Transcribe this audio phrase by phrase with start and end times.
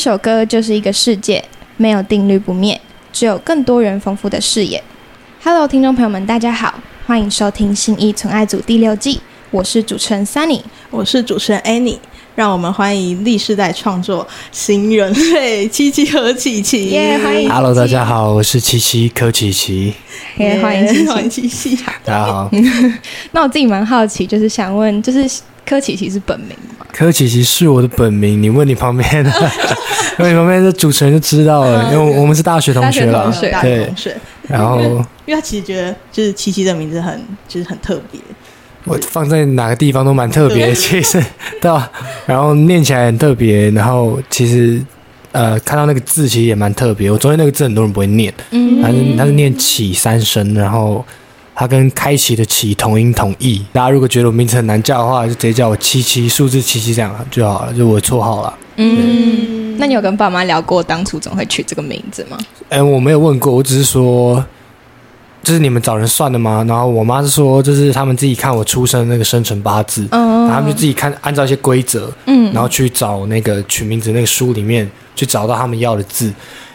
[0.00, 1.44] 首歌就是一个世界，
[1.76, 2.80] 没有定律不灭，
[3.12, 4.82] 只有更多人丰富的视野。
[5.44, 11.98] Hello，听众朋友们，大家好，欢迎收听《新一纯爱组》第六季，我是主持人 Sunny，我是主持人 Annie。
[12.34, 16.86] 让我们欢迎历世代创作新人类七七和琪琪。
[16.86, 19.92] 耶，欢迎 Hello，大家好，我是七七柯琪琪。
[20.38, 21.76] 耶，欢迎琪欢迎七七。
[21.76, 22.50] 大家好。
[23.32, 25.28] 那我自己蛮好奇，就是想问，就是
[25.66, 26.79] 柯琪琪是本名吗？
[26.92, 29.30] 柯琪琪是我的本名，你问你旁边的，
[30.18, 33.92] 问你旁边的主持人就知道了，因为我们是大学同学了，对。
[34.48, 34.80] 然后，
[35.26, 38.20] 因为他其实觉得就是琪琪的名字很，就是很特别。
[38.84, 41.22] 我放在哪个地方都蛮特别，其实
[41.60, 41.88] 对吧？
[42.26, 44.82] 然后念起来很特别，然后其实
[45.30, 47.08] 呃看到那个字其实也蛮特别。
[47.08, 51.04] 我昨天那个字很多人不会念，嗯，他是它是念起三声，然后
[51.60, 53.62] 它跟开启的启同音同义。
[53.70, 58.54] 大家如果觉得我名字很难叫的话，就直接叫我七七数字七七这样就好了，就我绰号了。
[58.76, 62.38] 嗯，那你有跟爸妈聊过当初怎么会取这个名字吗？
[62.70, 64.42] 哎，我没有问过，我只是说。
[65.42, 66.64] 这是你们找人算的吗？
[66.66, 76.30] 然后我妈是说，就是他们自己看我出生那个生辰八字，嗯，他们就自己看按照一些规则，嗯，然后去找那个取名字那个书里面去找到他们要的字，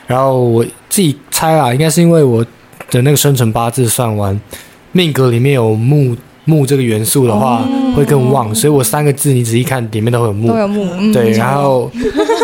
[0.07, 2.43] 然后我自己猜啊，应该是因为我
[2.89, 4.39] 的那个生辰八字算完
[4.95, 11.91] 命格里面有木木这个元素的话会更旺，所以我三个字你仔细看里面都会有木，都有木，对，然后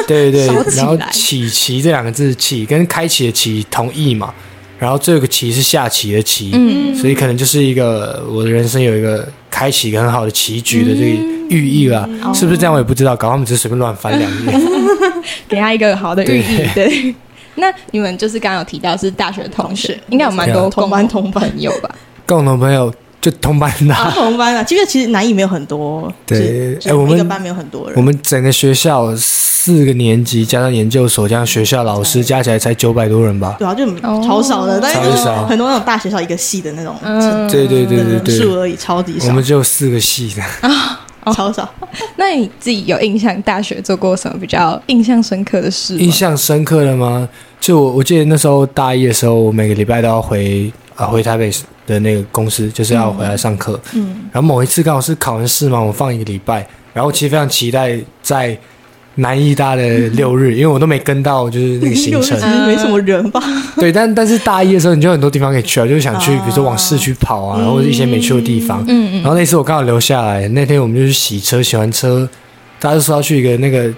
[0.06, 4.34] 对对 对，然后启奇这两个字启跟开启的启同义嘛。
[4.78, 12.74] 然后这个棋是下棋的棋，嗯，所以可能就是一个我的人生有一个开启一个很好的棋局的这个寓意了，是不是这样？
[12.74, 14.52] 我也不知道，搞他们只是随便乱翻两页，
[15.48, 16.68] 给他一个好的寓意。
[16.74, 17.16] 对，
[17.56, 21.96] 那你们就是刚刚有提到是大学同学，应该有蛮多同班同朋友吧？
[22.32, 22.94] 共同朋友。
[23.22, 33.58] 就同班的，同班的，其实其实南艺没有很多，对，哎，我们一个班没有很多人，我们整个学校四个年级加上研究所加上学校老师加起来才九百多人吧？
[33.60, 36.96] 对啊，就超少的，超少，很多那种大学校一个系的那种，
[37.48, 41.00] 对对对对对，数而已，超级少，我们只有四个系的啊，
[41.36, 41.72] 超少。
[42.16, 45.96] 那你自己有印象大学做过什么比较印象深刻的事？
[46.00, 47.30] 印象深刻的吗？
[47.60, 51.52] 就我我记得那时候大一的时候，我每个礼拜都要回啊回台北。
[51.88, 58.58] 的那个公司就是要回来上课，嗯，然后某一次刚好是考完试嘛，我放一个礼拜，然后其实非常期待在
[59.16, 63.42] 南艺大的六日，因为我都没跟到，就是那个行程， 没什么人吧？
[63.76, 72.28] 对，但但是大一的时候你就很多地方可以去啊，就是想去，比如说往市区跑啊，然后一些没去的地方，嗯嗯，然后那次我刚好留下来，那天我们就去洗车，洗完车，
[72.80, 73.94] 大家就说要去一个那个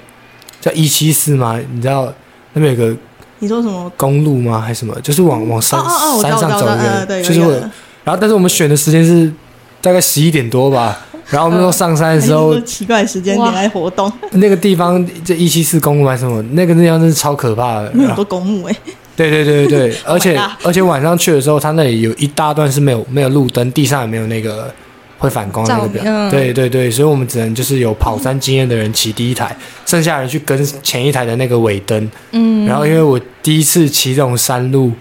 [0.59, 2.11] 叫一七四嘛，你知道
[2.53, 2.95] 那边有个。
[3.43, 4.61] 你说什么公路吗？
[4.61, 4.95] 还是什么？
[5.01, 5.77] 就是往往山
[6.21, 7.51] 山上走的，就是我。
[8.05, 9.29] 然后，但是我们选的时间是
[9.81, 10.97] 大概十一点多吧。
[11.29, 14.09] 然后我们说上山的时候，奇怪时间点来活动。
[14.31, 16.41] 那个地方这一七四公路还是什么？
[16.53, 18.75] 那个地方真是超可怕的，很多公墓哎。
[19.15, 24.73] 对对对对 对，而且而且晚上去的时候，他那里有一大段是没有没有路灯，地上也没有那个。
[25.23, 32.11] 会反光那个表，对对对，所以我们只能就是有跑山经验的人骑第一台，剩下人去跟前一台的那个尾灯。
[32.31, 34.91] 嗯，然后因为我第一次骑这种山路，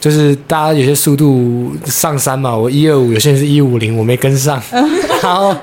[0.00, 4.60] 就是大家有些速度上山嘛，我一二五，有些人是一五零，我没跟上。
[5.22, 5.54] 然后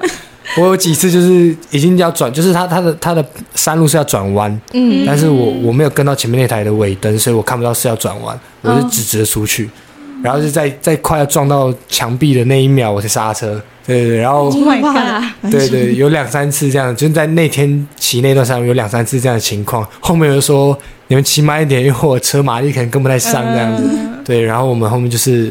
[0.55, 9.69] 我有几次就是已经要转，就是他他的他的山路是要转弯，嗯，但是我我没有跟到前面那台的尾灯，所以我看不到是要转弯，我就直直的出去，
[10.23, 13.61] 然后就在在快要撞到墙壁的那一秒，我才刹车。
[13.87, 14.51] 对对，然后
[15.49, 19.87] 对对，有两三次这样，就在那天骑那段山有两三次这样的情况。
[20.01, 23.83] 后面又说你们骑慢一点，因为我车马力可能跟不太上这样子。
[24.25, 25.49] 对，然后我们后面就是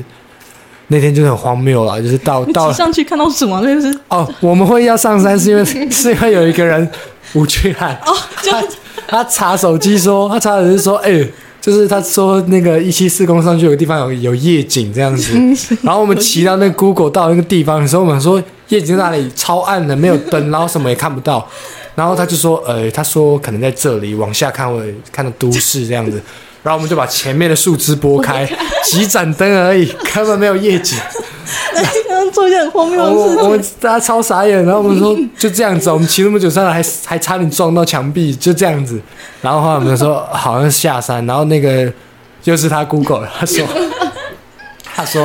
[0.88, 3.60] 那天就很荒谬了，就是到到上去看到什么？
[3.64, 6.86] 那是哦，我们会要上山是因为 是因为有一个人
[7.32, 8.62] 吴俊汉哦，他
[9.08, 11.26] 他查手机说他查手机说哎。
[11.66, 15.32] 就是他说那个一七四公上去有个地方有有夜景这样子，
[15.82, 21.44] 然后我们骑到那 Google 到那个地方的时候，我们说夜景在那里超暗的，没有灯，然后什么也看不到。
[21.96, 26.22] 然后他就说，呃，他说可能在这里往下看会看到都市这样子。
[26.62, 28.48] 然后我们就把前面的树枝拨开，
[28.84, 30.96] 几盏灯而已，根本没有夜景。
[32.32, 34.64] 做一件很荒谬的事情，我们大家超傻眼。
[34.64, 39.00] 然后我们说就这样子，我们骑那么久上来，还 还差点撞到墙壁，就这样子。
[39.40, 41.90] 然后后来我们说好像下山，然后那个
[42.42, 43.64] 就是他 Google，他说
[44.94, 45.22] 他说，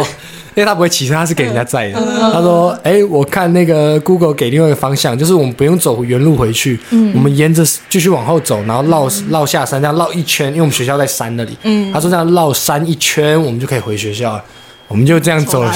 [0.54, 2.00] 因为他不会骑车，他是给人家载的。
[2.20, 6.80] 他说，哎，我看那个 Google 给另外一个方向，就是我们不用走原路回去，
[7.14, 11.58] 我们沿着继续往后走，然后绕绕下山，这样绕一圈，因为我们学校在山那里。
[11.94, 14.44] 他说这样绕山一圈，我们就可以回学校了。
[14.92, 15.64] 我们就这样走。
[15.64, 15.74] 了，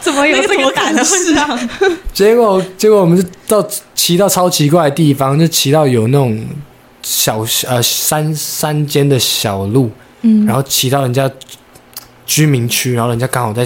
[0.00, 1.58] 怎么有这个感事啊？
[2.12, 6.44] 结果，结果我们就到骑到超奇怪的地方，就骑到有那种
[7.02, 9.90] 小呃山山间的小路，
[10.22, 11.30] 嗯，然后骑到人家
[12.26, 13.62] 居民区，然后人家刚好在，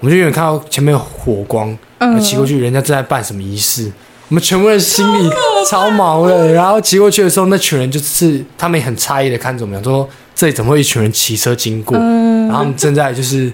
[0.00, 3.90] 我们就远远看到前面有火光，嗯，骑过去，人家正在办什么仪式，
[4.28, 5.30] 我们全部人心里
[5.70, 6.52] 超毛的。
[6.52, 11.96] 然后骑过去的时候，那群人就是他们也很诧异的看着我们，说这里怎么会一群人骑车经过？
[11.98, 12.48] 嗯。
[12.48, 13.52] 然后他们正在就是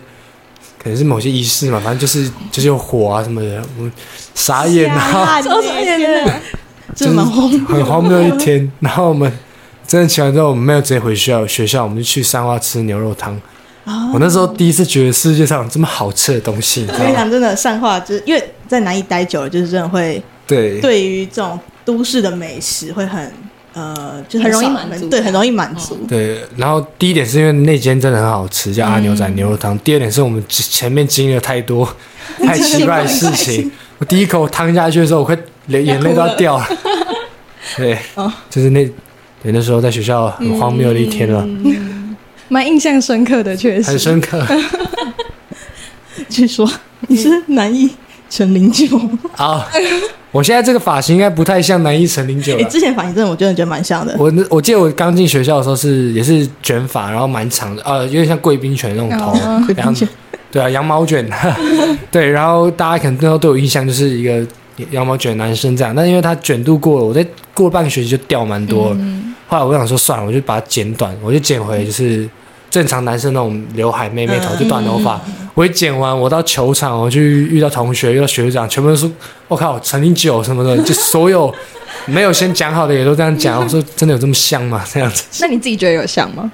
[0.87, 3.93] 可能是某些仪式嘛，反正就是就是有火啊什么的，我们
[4.37, 6.41] 傻眼啊，超 傻眼啊。
[6.94, 9.31] 真的很荒谬一天，然后我们
[9.85, 13.37] 真的起完之后，我们没有直接回学校，学校我们就去三花吃牛肉汤。
[14.12, 16.87] 我那时候第一次觉得世界上有这么好吃的东西。
[16.89, 23.32] 我跟你讲，真的善化就是因为在南艺待久了，就是真的会对对于这种都市的美食会很
[23.76, 25.99] 呃，就很容易满足，对，很容易满足。
[26.08, 29.78] 对，然后第一点是因为那间真的很好吃，叫阿牛仔牛肉汤。
[29.81, 31.87] 第二点是我们前面经历了太多
[32.40, 33.70] 太奇怪的事情。
[33.99, 35.37] 我第一口汤下去的时候，我快
[35.67, 36.67] 连眼泪都要掉了。
[37.76, 37.99] 对，
[38.49, 38.82] 就是那，
[39.43, 41.46] 对，那时候在学校很荒谬的一天了，
[42.49, 44.43] 蛮印象深刻的，确实很深刻。
[46.31, 46.67] 据说
[47.08, 47.90] 你是南艺
[48.28, 48.87] 陈零九
[49.37, 49.67] 啊，
[50.31, 52.56] 我现在这个发型应该不太像南一陈零九。
[52.56, 54.14] 你之前发型真的，我真的觉得蛮像的。
[54.19, 59.34] 我我记得我刚进学校的时候是也是卷发，然后蛮长的，呃，有点像贵宾犬那种头，
[59.76, 60.06] 样子。
[60.50, 61.28] 对啊，羊毛卷，
[62.11, 64.46] 对，然后大家可能都有印象，就是一个
[64.90, 65.94] 羊毛卷男生这样。
[65.94, 68.96] 但因为他卷度过了，我在过了半个学期就掉蛮多了。
[69.49, 72.29] 后来我想说算了，我就把它剪短，我就剪回就是
[72.76, 75.19] 正常男生那种刘海妹妹头，就短头发。
[75.55, 79.11] 我一剪完，我到球场，我去遇到同学，遇到学长，全部都说
[79.49, 81.50] ：“我靠，陈零九什么的，就所有
[82.05, 84.84] 没有先讲好的也都这样讲。”我说：“真的有这么像吗？
[84.93, 86.52] 这样子？”那你自己觉得有像吗？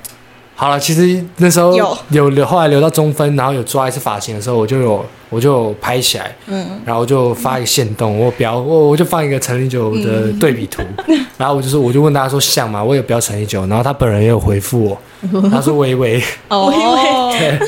[0.54, 1.74] 好了，其实那时候
[2.10, 2.28] 有。
[2.30, 10.82] 留，后来留到中分，然后有抓一次发型的时候，我就有我就拍起来，嗯，然后就发一个线动，我标我我就放一个陈立九的对比图，
[11.36, 12.84] 然后我就说我就问大家说像吗？
[12.84, 14.96] 我也标陈立九，然后他本人也有回复
[15.32, 16.22] 我，他说微微。
[16.48, 16.72] 哦，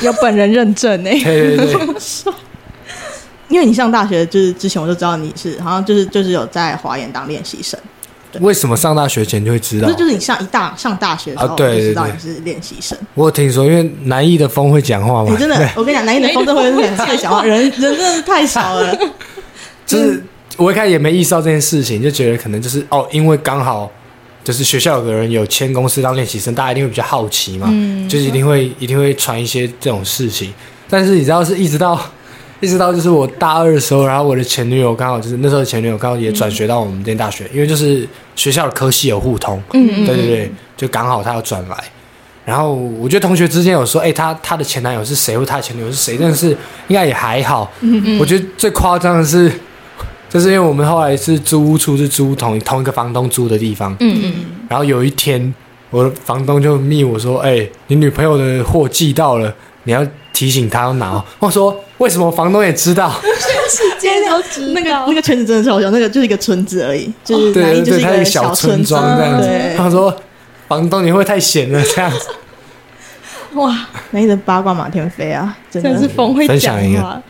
[0.02, 2.32] 有本人认证哎，对对对，
[3.48, 7.78] 因为你上大学就是之前我就知道你是好像就是就是有在华研当练习生。
[8.40, 9.88] 为什么上大学前就会知道？
[9.88, 12.96] 这就是你上一大上大学的时候就知道你是练习生。
[13.14, 15.30] 我有听说，因为南艺的风会讲话嘛。
[15.30, 18.96] 你真的，我跟你讲，南艺的风真的会太讲话，人人真的是太少了。
[19.86, 20.22] 就是
[20.56, 23.90] 我一开始也没意识到这件事情，就觉得可能就是哦，因为刚好
[24.42, 27.68] 就是学校有个人有签公司当练习生，大家一定会比较好奇嘛，
[28.08, 30.52] 就是一定会一定会传一些这种事情。
[30.88, 31.98] 但是你知道，是一直到。
[32.64, 41.76] 一直到就是我大二的时候，然后我的前女友刚好就是那时候前女友刚好也转学到我们这间大学，因为就是学校的科系有互通，嗯对对对，就刚好她要转来，
[42.44, 46.48] 然后我觉得同学之间有说，哎，她她的前男友是谁，或她的前女友是谁，但是
[46.88, 47.70] 应该也还好。
[47.80, 49.52] 嗯嗯，我觉得最夸张的是，
[50.30, 54.34] 就是因为我们后来是租屋处是租同同一个房东租的地方，嗯嗯，
[54.68, 55.54] 然后有一天
[55.90, 59.54] 我的房东就密我说，哎，你女朋友的货寄到了。
[59.86, 61.22] 你要提醒她要拿。
[61.38, 63.12] 我说为什么房东也知道？
[63.22, 63.30] 全
[63.70, 64.80] 世界都知道。
[64.80, 69.48] 那个那个圈子真的是好笑，那个就是一个村子而已，就是对对，它一个小村庄这样子。
[69.76, 70.14] 他说
[70.66, 72.28] 房东你会太闲了这样子。
[73.54, 77.22] 哇，那你的八卦马天飞啊，真的是风会讲话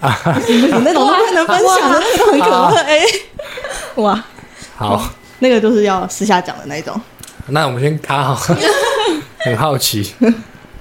[0.00, 0.40] 啊！
[0.48, 3.00] 你 那种不能分享的那种很可爱。
[4.02, 4.24] 哇，
[4.76, 5.10] 好，
[5.40, 6.98] 那个都是要私下讲的那种。
[7.48, 8.54] 那我们先卡好，
[9.44, 10.14] 很好奇。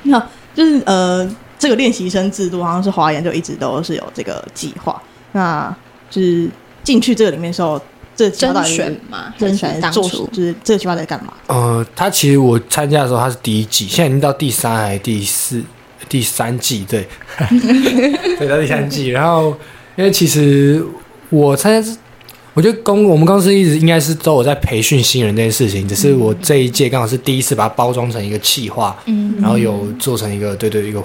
[0.04, 0.26] 那。
[0.56, 1.28] 就是呃，
[1.64, 5.02] 这个练习生制度好像是华研就一直都是有这个计划。
[5.32, 5.74] 那
[6.10, 6.50] 就是
[6.84, 7.80] 进去这个里面的时候，
[8.14, 11.32] 这甄选嘛，甄选做就是这个计划在干嘛？
[11.48, 15.64] 呃，他其实我参加的时候他是第一季，现在已经到第三还是第四？
[16.10, 17.08] 第三季对，
[18.38, 19.08] 对到第三季。
[19.08, 19.56] 然后
[19.96, 20.86] 因为其实
[21.30, 21.98] 我参加是。
[22.56, 31.02] 我觉得公我们公司一直应该是都有在培训新人这件事情，只是我这一届刚好是第一次把它包装成一个企划，嗯，然后有做成一个对对一个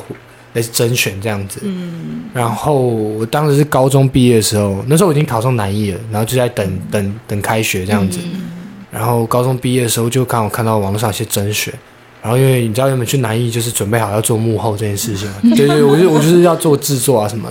[0.54, 8.18] 类似甄选这样子，嗯，然后我当时是高中毕业的时候，那时候我已经考上南艺了，然后就在等等等开学这样子，
[8.90, 11.72] 然后高中毕业的时候就刚好看到网络上一些甄选，
[12.22, 17.48] 然后因为你知道原本去南艺就是准备好要做幕后这件事情，对对，我就我就是要做制作啊什么，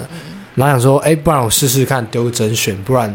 [0.56, 3.14] 然后想说，哎，不然我试试看丢甄选，不然。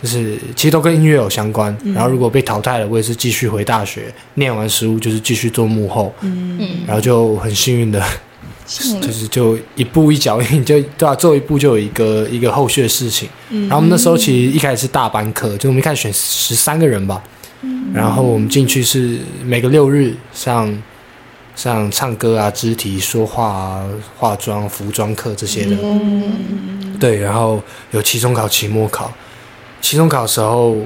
[0.00, 4.02] 就是其实都跟音乐有相关，然后如果被淘汰了，我也是继续回大学
[4.34, 6.56] 念完实务，就是继续做幕后，嗯，
[6.86, 8.00] 然后就很幸运的，
[9.00, 13.26] 就是就一步一脚印，就对啊，做一步就有一个 一个后续的事情。
[13.50, 17.22] 然后我们那时候其实一开始是大班课，就我们一开始选十三个人吧，
[17.94, 20.82] 然后我们进去是每个六日上
[21.56, 25.76] 上唱歌啊、肢体说话啊、化妆、服装课这些的，
[27.00, 29.10] 对，然后有期中考、期末考。
[29.80, 30.76] 期中考的时候，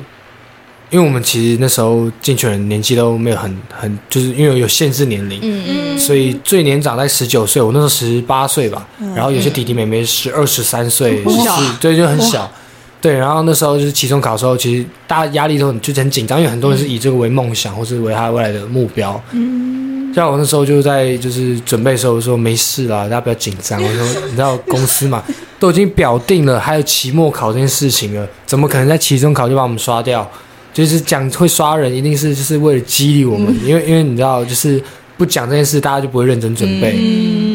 [0.92, 12.52] 因为我们其实那时候进去人年纪都没有很很，就是因为有限制年龄，嗯嗯，所以最年长在十九岁，我那时候十八岁吧，然后有些弟弟妹妹十二十三岁，十四，对，就很小，
[13.00, 25.22] 对，然后那时候就是期中考的时候，其实大家压力都很就很紧张，因为很多人是以这个为梦想，或是为他未来的目标，嗯，像我那时候就在就是准备的时候说没事啦，大家不要紧张，我说 你知道公司嘛，
[25.58, 30.30] 都已经表定了，还有期末考这件事情了，怎么可能在期中考就把我们刷掉？
[30.72, 34.82] 就是讲会刷人，一定是就是为了激励我们，因为因为你知道，就是
[35.18, 36.92] 不讲这件事，大家就不会认真准备，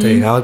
[0.01, 0.39] 对，然后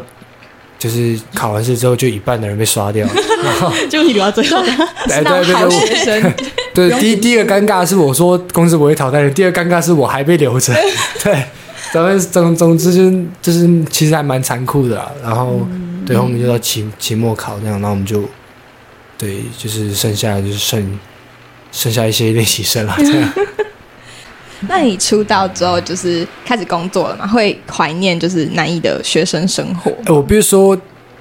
[0.79, 3.07] 就是考完试之后，就一半的人被刷掉，
[3.43, 6.33] 然 后就你留到最后，对对对，好学生，
[6.73, 10.73] 对， 第第一个尴尬是我说公司不会淘汰人，第二尴尬是我还被留着，
[11.23, 11.43] 对，
[11.93, 15.65] 咱们总总之就是就是其实还蛮残酷的，然后
[16.07, 18.23] 对，后面就到期期末考这样，然后我们就
[19.17, 20.99] 对，就是剩下就是剩。
[21.73, 23.33] 剩下一些练习生了， 这样。
[24.69, 27.27] 那你出道之后就是开始工作了嘛？
[27.27, 29.91] 会怀念就是南艺的学生生活？
[30.07, 30.69] 我比如说，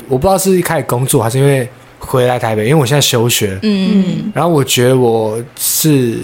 [0.06, 1.68] 我不知道是一开始工作还是因为
[1.98, 3.58] 回来台北，因为我现在休学。
[3.62, 4.30] 嗯。
[4.32, 6.18] 然后我觉得我是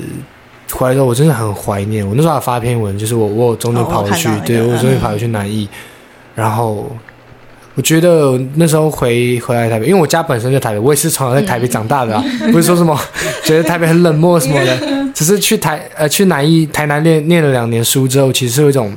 [0.70, 2.06] 回来之后，我真的很怀念。
[2.06, 5.68] 我那时候还发篇文，就是我我中间跑回去，对我中间跑回去南艺，
[6.37, 6.88] 然后。
[7.78, 12.99] 我觉得那时候回回来台北，因为我家本身就台北，我也是从小在台北长大的啊，不是说什么
[13.47, 14.76] 觉得台北很冷漠什么的，
[15.14, 18.88] 只是去台呃去南艺台南念念了两年书之后，其实是有一种，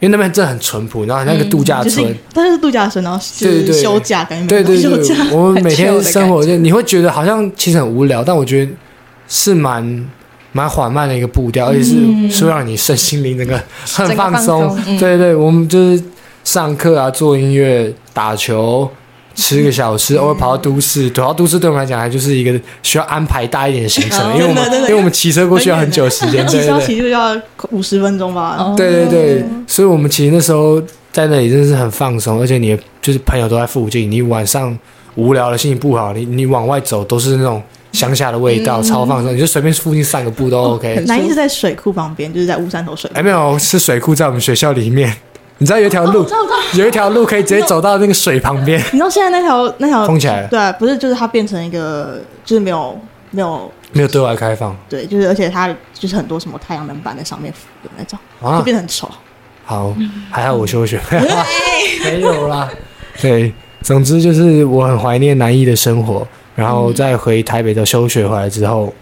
[0.00, 8.72] 因为那边真的很淳朴，然后那个度假村，但是度假村，然后是休假感觉，对对对，我们 每天生活就你会觉得好像其实很无聊，但我觉得
[9.28, 10.04] 是蛮
[10.50, 13.62] 蛮缓慢的一个步调，而且是是让你身心灵那个
[13.94, 16.02] 很放松，对对，我们就是。
[16.44, 18.90] 上课啊，做音乐、打球、
[19.36, 21.08] 吃个小吃，偶尔跑到都市。
[21.10, 28.74] 跑到都市对我们来讲，还就是一个需要安排大一点的行程，因为我们因为我们骑车过去要很久时间，骑车骑就要五十分钟吧。
[28.76, 30.82] 对对对，所以我们其实那时候
[31.12, 34.76] 在那里真的是很放松，而且你就是朋友都在附近，你晚上
[35.14, 39.32] 无聊了、心情不好，你你往外走都是那种乡下的味道，超放松。
[39.32, 41.04] 你就随便附近散个步都 OK。
[41.06, 43.08] 南一是在水库旁边，就是在乌山头水。
[43.14, 45.14] 哎，没有，是水库在我们学校里面。
[45.58, 46.24] 你知道有一条路，
[46.74, 48.78] 有一条路可以直接走到那个水旁边。
[48.92, 50.48] 你知道现在那条那条封起来了？
[50.48, 52.96] 对，不是，就是它变成一个，就是没有
[53.32, 54.76] 没有没有对外开放。
[54.88, 58.18] 对，就是而且它就是很多什么太阳能板在上面浮的那种，
[58.58, 59.10] 就变得很丑。
[59.64, 59.94] 好，
[60.30, 61.00] 还好我休学，
[62.04, 62.70] 没有啦。
[63.20, 68.92] 对，总之就是我很怀念南艺的生活，然后再回台北的休学回来之后。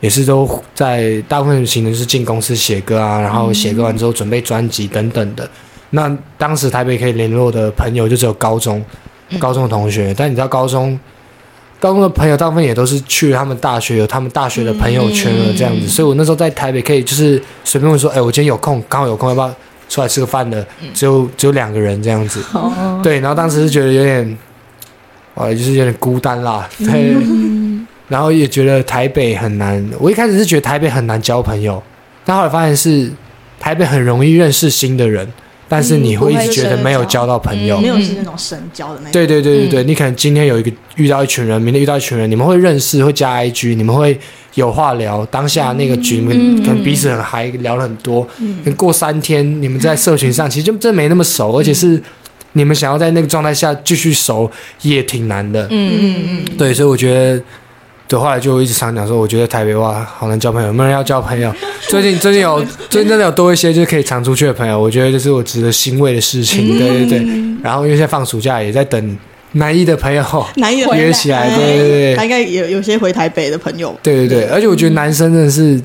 [0.00, 5.48] 也是都在大部分的行程是进公司写歌啊，然后写歌完之后准备专辑等等的。
[5.90, 8.84] 那当时台北可以联络的朋友就只有高中，
[9.38, 10.14] 高中的同学。
[10.16, 10.98] 但你知道高中，
[11.78, 15.86] 高中的朋友大部分也都是去他们大学有他们大学的朋友圈了这样子。
[15.88, 19.54] 所以我那时候在台北可以就是随便问说，哎，我今天有空，刚好有空，要不要
[19.88, 20.66] 出来吃个饭的？
[20.92, 22.42] 只有只有两个人这样子。
[23.02, 24.38] 对，然后当时是觉得有点，
[25.34, 26.68] 啊，就是有点孤单啦。
[26.78, 27.14] 对。
[28.08, 31.82] 然后也觉得台北很难，我一开始是觉得台北很难交朋友，
[32.24, 33.10] 但后来发现是
[33.58, 35.28] 台北很容易认识新的人，
[35.68, 39.12] 但是你会一直觉得没有交到朋友，没有是那种深交的那种。
[39.12, 44.18] 对对对对对，你可能今天有一个遇到一群人，明天遇到一群人，你们会认识，会加 IG，你们会
[44.54, 45.26] 有话聊。
[45.26, 48.26] 当下那个局，可能彼此很嗨，聊了很多。
[48.38, 48.74] 嗯。
[48.74, 52.00] 过三天，你们在社群上 其实就真没那么熟，而且是
[52.52, 54.50] 你们想要在那个状态下继续熟
[54.82, 55.66] 也挺难的。
[55.70, 56.44] 嗯嗯嗯。
[56.56, 57.42] 对，所以我觉得。
[58.08, 61.52] 对，后来就一直常讲说，我觉得台北哇，好难交朋友，没人要交朋友。
[61.88, 66.78] 最近最近有 最近真的有多一些就是可以常出去的朋友，我觉得这是我值得欣慰的事情。
[66.78, 67.26] 对对对。
[67.62, 69.18] 然后因为现在放暑假，也在等
[69.52, 70.24] 南艺的朋友
[70.56, 71.48] 南 艺约起来。
[71.48, 72.16] 对对对。
[72.16, 73.96] 他应该有有些回台北的朋友。
[74.02, 75.80] 对对对，而且我觉得男生真的是，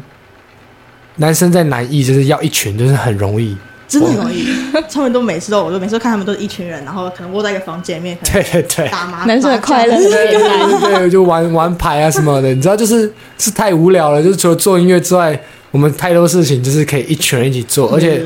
[1.18, 3.56] 男生在南艺就是要一群，就是很容易。
[3.88, 4.48] 真的容易，
[4.90, 15.38] 他们都每次都，我都每次看他们都是一群人，然后可能窝在一个房间里面， 对对对，打麻男生的快乐，对对对，就玩玩牌啊什么的，你知道，就是是太无聊了，就是除了做音乐之外，
[15.72, 18.22] 我们太多事情就是可以一群人一起做，而且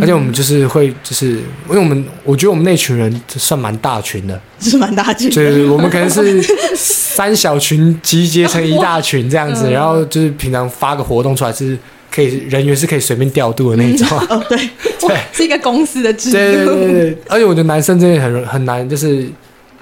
[0.00, 6.42] 而且我们就是会就是因为我们我觉得我们那群人算蛮大群的，是蛮大群，对，我们可能是
[6.76, 11.76] 三小群集结成一大群这样子，然后就是平常发个活动出来是。
[12.14, 14.58] 可以人员是可以随便调度的那种， 哦，对，
[15.00, 17.18] 对，是一个公司的制度，对对对对。
[17.26, 19.26] 而且我觉得男生真的很很难，就是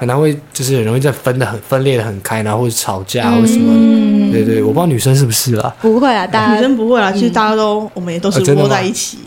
[0.00, 4.32] 很难会，就是很容易在分的很分裂的很开，然后或者吵架或什么。
[4.32, 9.18] 对对，我不知道女生是不是啦，不会啊，大家女生不会啊，其实大家都我们也都是窝在一起，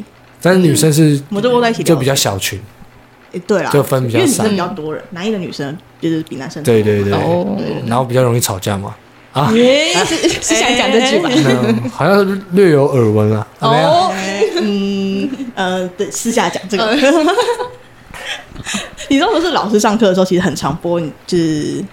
[0.42, 2.60] 但是女生是，我们都窝在一起，就比较小群。
[3.34, 7.12] 诶，对啦，就分较比少，因为女生比较多人，男一的女生就是比男生对对对，
[7.86, 8.96] 然后比较容易吵架嘛。
[9.34, 9.51] 啊，
[10.06, 11.30] 是 是想讲这句吧？
[11.92, 13.48] 好像略有耳闻啊。
[13.60, 14.13] 哦，
[14.62, 16.96] 嗯呃，对，私下讲这个。
[19.13, 21.84] 你知道不是老师上课的时候，其实很常播，就是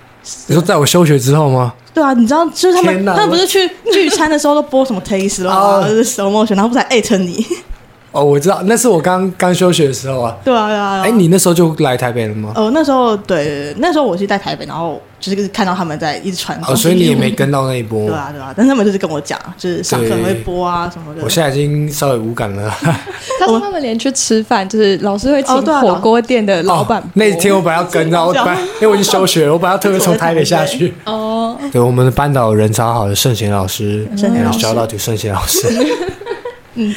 [0.46, 1.74] 你说在我休学之后吗？
[1.92, 7.44] 对啊，你知道，就是他们他们不是去聚餐的时候都播什么 taste 啦，什么选，然后不才艾特你。
[8.12, 10.36] 哦，我知道，那是我刚刚休学的时候啊。
[10.44, 11.02] 对啊，对啊。
[11.02, 12.52] 哎，你那时候就来台北了吗？
[12.56, 16.60] 哦，那时候对，那时候我是在台北，然后就是看到他们在一直传。
[16.66, 18.08] 哦，所以你也没跟到那一波。
[18.08, 18.52] 对啊，对啊。
[18.56, 21.22] 但他们就是跟我讲，就是上课会播啊什么的。
[21.22, 22.68] 我现在已经稍微无感了。
[23.38, 27.02] 他说他们连去吃饭，就是老师会请火锅店的老板。
[27.14, 30.92] 那天我本来要跟，然后本来因为我已经休学了，我本来要特别 从台北下去。
[31.04, 31.56] 哦。
[31.70, 35.68] 对，我们的班导人超好的盛贤老师，圣贤老师，教到就圣贤老师。
[36.74, 36.92] 嗯。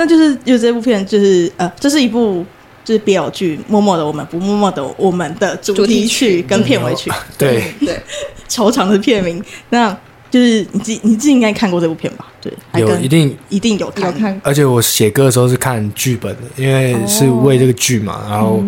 [0.00, 2.42] 那就是就这部片就是呃，这是一部
[2.82, 8.00] 就是 BL 剧《默默的我们不默默的我们的主题曲跟片尾曲， 对对，
[8.48, 9.44] 超长的片名。
[9.68, 9.94] 那
[10.30, 12.24] 就是你自你自己应该看过这部片吧？
[12.40, 14.40] 对，有一定一定有看。
[14.42, 18.64] 而且我写歌的时候是看剧本的，因为是为这个剧嘛，然后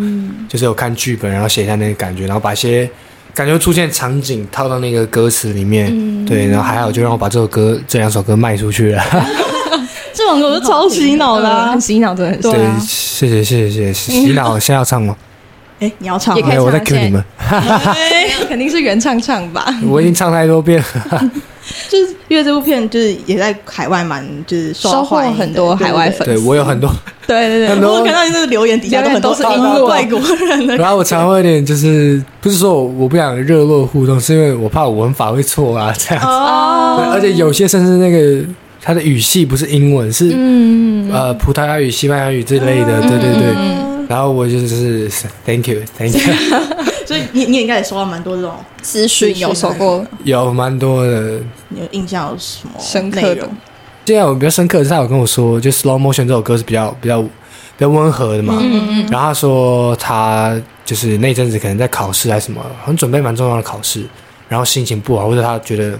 [0.50, 2.86] 就是有看剧本，然后写下那个感觉，然后把一些
[3.32, 6.26] 感觉出现场景套到那个歌词里面。
[6.26, 9.02] 对，然后还好就让我把这首歌这两首歌卖出去了。
[10.14, 12.36] 这首歌超洗脑的，很洗脑，真的。
[12.50, 14.58] 对，谢谢谢谢谢谢，洗脑。
[14.58, 15.16] 现在要唱吗？
[15.80, 16.36] 哎，你要唱？
[16.36, 16.58] 也可以。
[16.58, 17.25] 我在 Q 你们。
[18.48, 19.75] 肯定是原唱唱吧。
[19.88, 21.30] 我已经唱太多遍了。
[21.88, 26.25] 就是因为这部片，就是也在海外蛮，就是收获很多海外粉丝。
[26.25, 26.88] 对我有很多。
[27.26, 27.68] 对对对。
[27.68, 29.42] 很多看到那个留言底下都很多是
[29.84, 30.76] 外国人的。
[30.76, 36.28] 然后我常会有点就是，不是说我不想热络互动，是因为我怕文法会错啊，这样子。
[36.28, 37.10] 哦。
[37.12, 38.44] 而且有些甚至那个。
[38.82, 40.30] 他的语系不是英文，是
[41.12, 43.54] 呃葡萄牙语、西班牙语之类的，对对对。
[44.08, 45.08] 然后我就是
[45.47, 46.34] Thank you，Thank you。
[47.06, 50.04] 所以你你也应该也收到蛮多这种资讯，有收过？
[50.25, 51.38] 有蛮多的。
[51.68, 53.49] 你有印象有什么深刻的？
[54.04, 57.28] 现在我比较深刻的是，他有跟我说，就 Slow Motion 这首歌是比较比较比
[57.78, 58.58] 较温和的嘛。
[58.60, 64.04] 嗯嗯然后他说他就是那阵子可能在考试还是什么，很准备蛮重要的考试，
[64.49, 65.99] 然后心情不好，或者他觉得。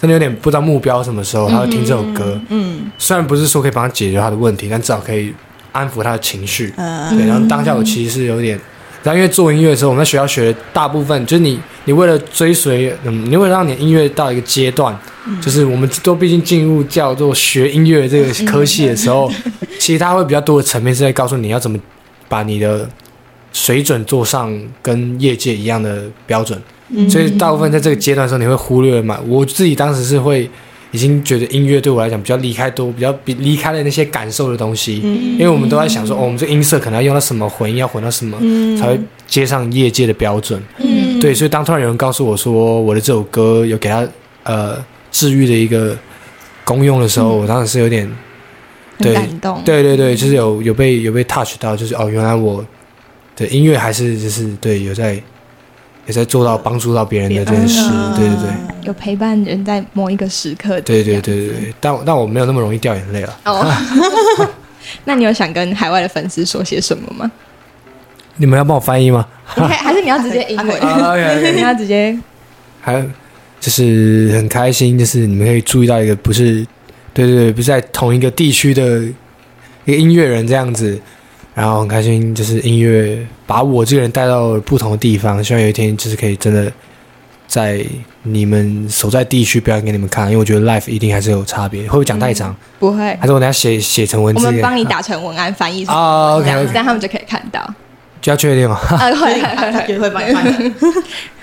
[0.00, 2.40] 真的有点不知道目标什么时候，他会听这首歌。
[2.48, 5.34] 嗯，虽然不是说可以帮他解决他的问题，但至少可以
[5.72, 6.72] 安抚他的情绪。
[6.76, 7.26] 嗯，对。
[7.26, 8.58] 然后当下我其实是有点，
[9.02, 14.96] 然后因为做音乐的时候，我们在学校学的大部分就是你，你为了追随，嗯，你为了让你音乐到一个阶段，
[15.40, 19.30] 就是我们都毕竟进入叫做学音乐这个科系的时候，
[19.80, 21.78] 其实他会比较多的层面是在告诉你要怎么
[22.28, 22.88] 把你的
[23.52, 26.60] 水准做上跟业界一样的标准。
[27.08, 29.20] 所以大部分在这个阶段的时候，你会忽略嘛？
[29.26, 30.48] 我自己当时是会
[30.90, 34.96] 已经觉得音乐对我来讲比较离开多，比较比离开了那些感受的东西。
[35.00, 38.38] 因为我们都在想说，哦，我们这音色可能要用到什么混音，要混到什么
[38.78, 40.62] 才会接上业界的标准。
[41.20, 44.08] 对，所以当突然有人告诉我说我的这首歌有给他
[44.44, 45.94] 呃治愈的一个
[46.64, 48.10] 功用的时候，我当时是有点
[48.98, 49.60] 对感动。
[49.62, 52.64] 对对对，就是有有被有被 touch 到，就是哦，原来我
[53.36, 55.22] 的音乐还是就是对有在。
[56.08, 57.82] 也在做到帮助到别人的这件事，
[58.16, 58.50] 对对对，
[58.82, 63.38] 有陪伴人在某一个时刻，对对对对对，但但我没有那么容易掉眼泪了。
[63.44, 63.62] 哦，
[65.04, 67.30] 那你有想跟海外的粉丝说些什么吗？
[68.36, 69.26] 你们要帮我翻译吗？
[69.44, 70.66] 还是你要直接英文？
[71.54, 72.18] 你要直接？
[72.80, 73.06] 还
[73.60, 76.66] 就是很开心，就是你们可以注意到一个不是，
[77.12, 79.02] 对对对，不是在同一个地区的
[79.84, 80.98] 一个音乐人这样子。
[81.58, 85.42] 然后很开心，就是音乐把我这个人带到不同的地方。
[85.42, 86.72] 希望有一天就是可以真的
[87.48, 87.84] 在
[88.22, 91.82] 你们所在地区表演给你们看，因为我觉得 live 一定还是有差别。
[91.82, 92.54] 会不会讲太长？
[92.78, 92.98] 不会。
[93.16, 94.46] 还是我等下写写成文字？
[94.46, 97.74] 我们帮你打成文案翻译啊，OK，这样他们就可以看到。
[98.22, 98.78] 就要确定吗？
[98.90, 100.44] 啊，会，他绝对会帮你翻。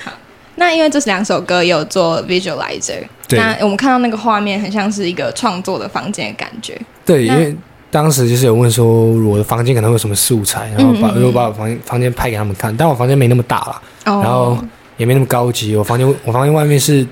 [0.05, 0.13] 好，
[0.55, 6.79] 那因为这两首歌有做 visualizer，那我们看到那个画面很像是一个创作的房间的感觉。
[7.05, 7.53] 对，因为。
[7.95, 8.85] 当时就是有问说
[9.21, 14.57] 我的房间可能有什么素材，然后把如果把我房间房间拍给他们看，但我房间没那么大了，然后
[14.97, 15.73] 也没那么高级。
[15.77, 17.07] 我房间我房间外面是，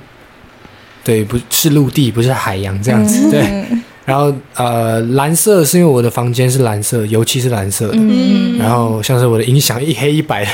[1.01, 3.31] 对，不是陆地，不是海洋这样子。
[3.31, 3.63] 对，
[4.03, 7.93] 然后呃，蓝色是因为我的房间是蓝色，油漆是蓝色的。
[7.95, 10.45] 嗯，然后像是我的音响一黑一白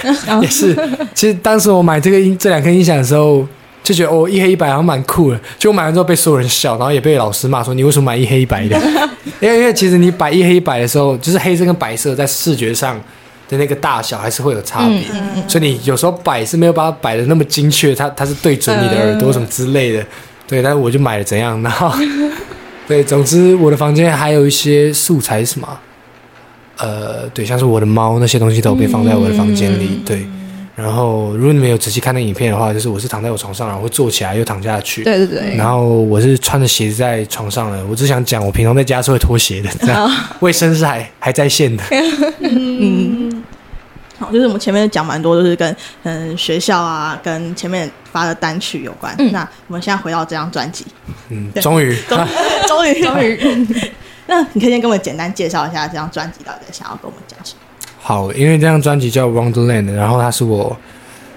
[0.43, 0.75] 也是。
[1.15, 3.43] 其实当时我买这个音这两颗音响的时候。
[3.89, 5.39] 就觉得哦，一黑一白好像蛮酷的。
[5.57, 8.79] 就买完之后被所有人笑，然后也被老师骂说你为什么买一黑一白的？
[9.41, 12.95] 因 为因为其实你摆一黑一白的时候，就是黑色跟白色在视觉上
[13.47, 15.01] 的那个大小还是会有差别。
[15.47, 20.05] 所以你有时候摆是没有把它摆的那么精确，它它是对准你的耳朵什么之类的。
[20.47, 21.59] 对，但是我就买了怎样？
[21.63, 21.91] 然后
[22.87, 25.67] 对，总之我的房间还有一些素材什么？
[26.77, 29.99] 呃，对，像是我的猫那些东西都被放在我的房间里。
[30.05, 30.27] 对。
[30.81, 35.03] 然后如果你们有仔细看那影片的话，就是我是躺在我床上，然后会坐起来又躺下去。
[35.03, 35.55] 对对对。
[35.55, 37.85] 然后我是穿着鞋子在床上的。
[37.85, 41.83] 我只想讲，我平常在家是会脱鞋的，这样卫生是还还在线的。
[42.39, 43.43] 嗯。
[44.17, 49.15] 好，就是我们前面讲蛮多，都是跟嗯学校啊，跟前面发的单曲有关。
[49.31, 50.85] 那我们现在回到这张专辑。
[51.29, 51.95] 嗯，终于，
[52.67, 53.65] 终于， 终于。
[54.27, 57.59] 那你可以先跟我们简单介绍一下这张专辑到底想要跟我们讲什么？
[58.09, 60.75] 好，因为这张专辑叫《Wonderland》，然后它是我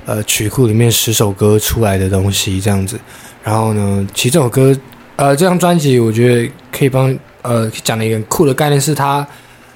[0.07, 2.99] 呃曲库里面十首歌出来的东西，这样子。
[3.45, 4.75] 然后呢，其实这首歌，
[5.17, 9.27] 呃，这张专辑我觉得可以帮呃讲的一个酷的概念是，它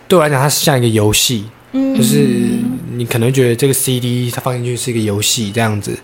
[0.08, 2.26] 对我来讲，它是像一个游戏，嗯就是
[2.94, 5.94] 你可能觉得这个 CD 它放进去是一个游戏这样子。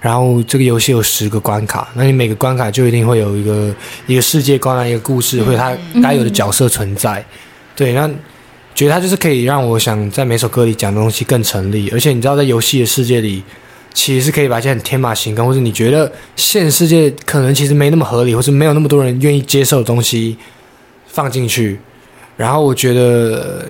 [0.00, 3.74] 然后这个游戏有十个关卡，那你每个关卡就一定会有一个
[4.06, 7.26] 一个世界观啊，一个故事，或者它该有的角色存在。
[7.74, 8.08] 对，那。
[8.76, 13.42] 觉得它就是可以让我想在每首歌里讲的东西更成立，而且你知道，在游戏的世界里，
[13.94, 20.36] 其实是可以把一些很天马行空，或者你觉得现实世界可能其实没那么合理，或是没有那么多人愿意接受的东西
[21.06, 21.80] 放进去。
[22.36, 23.64] 然后我觉得，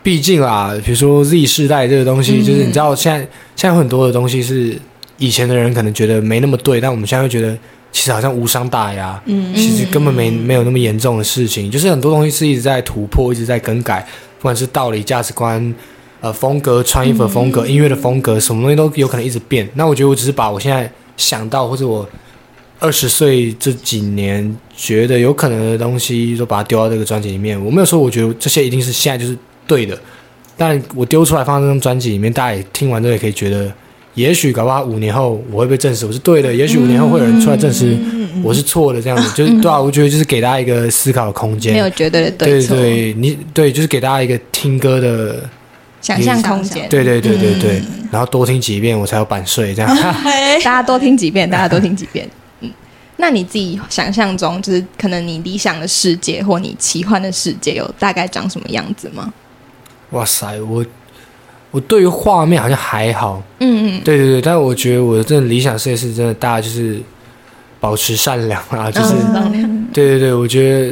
[0.00, 3.18] 毕竟啊，比如说 Z 世代这个东西，就是你知道，现在
[3.56, 4.78] 现在有很多的东西是
[5.18, 7.58] 以前的人可能觉得没那么对，但我们现在会觉得
[7.90, 14.06] 其实好像无伤大雅，嗯，其实根本没没有那么严重的事情，就是很多东西是一直在突破，一直在更改。
[14.42, 15.72] 不管是道理、价值观、
[16.20, 19.68] 呃风格、穿衣服的风格、音乐的风格，什么东西都有可能一直变。
[19.74, 22.04] 那我觉得我只是把我现在想到或者我
[22.80, 27.64] 二十岁这几年觉得有可能的东西，都把它丢到这个专辑里面。
[27.64, 29.96] 我没有说我觉得这些一定是现在就是对的，
[30.56, 33.72] 但我丢出来放在这张专辑里面，大家也听完之后也可以觉得。
[34.14, 37.96] 也许搞不好五年后我会被证实我是对的，也许五年后会有人出来证实
[38.44, 39.80] 我是错的，这样子就是 对啊。
[39.80, 42.76] 我觉得就是给大家一个思考的空间，没有绝对的对错。
[42.76, 45.48] 对对，你对，就是给大家一个听歌的
[46.02, 46.86] 想象空间。
[46.90, 49.96] 对对对对对，然后多听几遍我才有版税，这样。
[49.96, 52.28] 大家多听几遍， 大家多听几遍。
[52.60, 52.70] 嗯，
[53.16, 59.32] 那你自己想象中，就是可能你理想的世界或你奇幻的世界，有大概长什么样子吗？
[60.10, 60.84] 哇塞，我。
[61.72, 67.00] 我对于画面好像还好，嗯嗯，对对对，但是我觉得我的这理想世界是真的，大家就是
[67.80, 69.14] 保持善良啊，就是
[69.92, 70.86] 对对对，我觉得，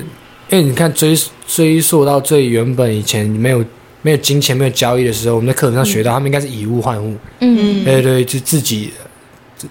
[0.48, 1.14] 因为你看追
[1.46, 3.64] 追溯到最原本以前没有
[4.00, 7.82] 没有金钱没有交易的时候，我们在课本上学到他们应该是以物换物，嗯。
[7.82, 8.90] 嗯，对对，就自己
[9.56, 9.68] 自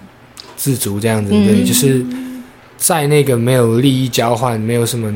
[0.56, 2.06] 自足这样子，对，就是
[2.76, 5.12] 在那个没有利益交换，没有什么。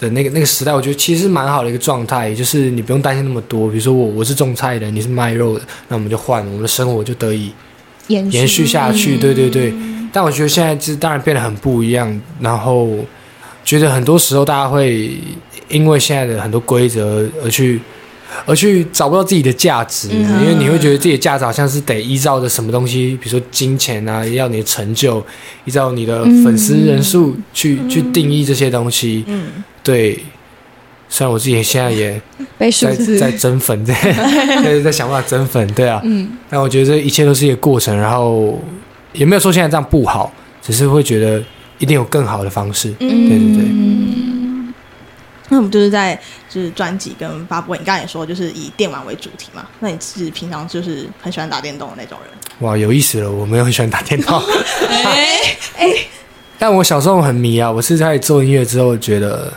[0.00, 3.68] 的那个那个时代，我觉得其实蛮好的一个状态，就是你不用担心那么多。
[3.68, 7.52] 比如说我我是种菜的，你是卖肉的，那我们就换，我们的生活就得以
[8.08, 9.18] 延续下去。
[9.18, 9.72] 对对对。
[10.12, 12.88] 但我觉得现在就是当然变得很不一样，然后
[13.62, 15.16] 觉得很多时候大家会
[15.68, 17.80] 因为现在的很多规则而去。
[18.46, 25.20] 而去找不到自己的价值，因为你会觉得自己的价值好像是得依照着什么东西，比如说金钱啊，要你的成就，
[25.64, 29.24] 依照你的粉丝人数去去定义这些东西。
[29.26, 29.48] 嗯，
[29.82, 30.18] 对。
[31.12, 32.20] 虽然我自己现在也
[32.56, 32.70] 在
[33.18, 33.92] 在增粉， 在
[34.62, 36.00] 在在想办法增粉，对啊。
[36.04, 36.38] 嗯。
[36.48, 38.62] 但我觉得这一切都是一个过程，然后
[39.12, 41.42] 也没有说现在这样不好，只是会觉得
[41.78, 42.94] 一定有更好的方式。
[43.00, 43.64] 嗯，对对对。
[45.48, 46.16] 那我们就是在
[46.48, 49.66] 就是专辑跟发布会，你刚才也说就是以电玩为主题嘛？
[49.80, 52.30] 那你是平常就是很喜欢打电动的那种人？
[52.60, 53.28] 哇，有意思了！
[53.28, 54.40] 我没有很喜欢打电动，
[54.88, 55.38] 哎
[55.76, 55.92] 哎，
[56.56, 57.68] 但我小时候很迷啊。
[57.68, 59.52] 我是在做音乐之后觉得，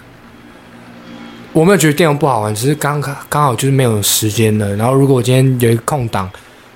[1.53, 4.75] 我没有觉得电动不好玩，只是刚刚好就是没有时间了。
[4.75, 6.29] 然后如果我今天有一个空档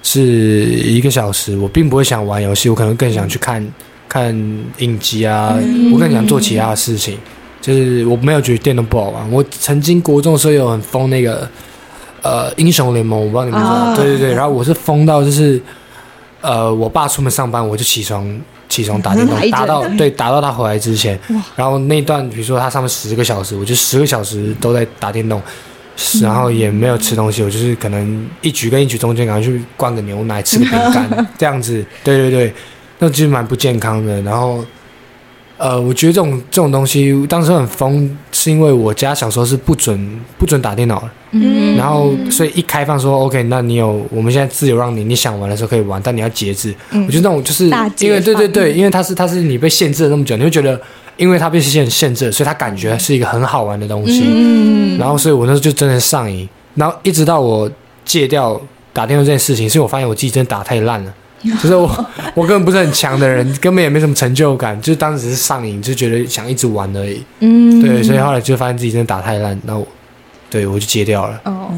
[0.03, 3.67] 是一个小时，我并不会想玩游戏，我可能更想去看
[4.07, 4.33] 看
[4.77, 5.57] 影集啊，
[5.91, 7.17] 我更想做其他的事情。
[7.59, 9.29] 就是我没有觉得电动不好玩。
[9.31, 11.49] 我曾经国中的时候有很疯那个
[12.21, 13.95] 呃英雄联盟，我不知道你们知道？
[13.95, 14.33] 对对对。
[14.33, 15.59] 然后我是疯到就是
[16.39, 18.23] 呃，我爸出门上班，我就起床
[18.69, 21.19] 起床打电动，打到对打到他回来之前。
[21.55, 25.41] 然后那段比如说他上面十个小时，我就十个小时都在打电动，
[26.21, 31.85] 然后也没有吃东西，我就是可能一局跟一局中间赶快去灌个牛奶，吃个饼干 这样子。
[32.03, 32.53] 对对对，
[32.99, 34.21] 那其实蛮不健康的。
[34.21, 34.63] 然后。
[35.59, 46.73] 呃，我觉得这种这种东西当时很疯，是因为我家小时候是不准不准打电脑的，嗯，然后所以一开放说 OK，那你有我们现在自由让你你想玩的时候可以玩，但你要节制。
[46.91, 47.65] 我觉得那种就是
[47.99, 50.79] 因为对对对，因为它是它是你被限制了那么久，你会觉得
[51.17, 57.69] 因为它被限限制，所以它感觉是一个很好玩的东西，嗯，然后所以我那时候就真的上瘾，然后一直到我
[58.05, 58.59] 戒掉
[58.93, 61.13] 打电话这件事情，所以我发现我自己真的打太烂了。
[61.61, 61.87] 就是我，
[62.33, 67.21] 我根本不是很强的人，根本也没什么成就感，就是当时只是上瘾，就觉得想一直玩而已。
[67.41, 69.87] 嗯，对，所以后来就发现自己真的打太烂，然后
[70.49, 71.41] 对我就戒掉了。
[71.45, 71.69] 哦，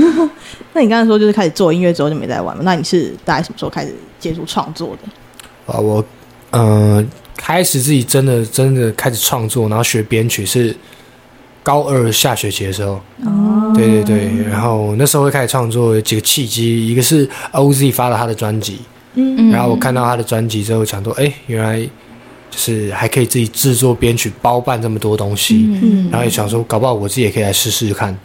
[0.72, 5.72] 那你刚才说就是开始做音乐之后就没再玩了，那你是大概什么时候开始接触创作的？
[5.72, 6.04] 啊，我
[6.52, 10.74] 嗯，开始自己真的真的开始创作，然后学编曲是
[11.62, 13.00] 高二下学期的时候。
[13.24, 18.80] 哦，对对对，然后那时候会开始创作，有几个契机，一个是 OZ 发了他的专辑，
[19.14, 21.88] 嗯，然后我看到他的专辑之后，想说，哎，原来。
[22.50, 25.68] 就是还可以自己制作编曲包办这么多东西，
[26.10, 28.16] 然后也想说搞不好我自己也可以来试试看，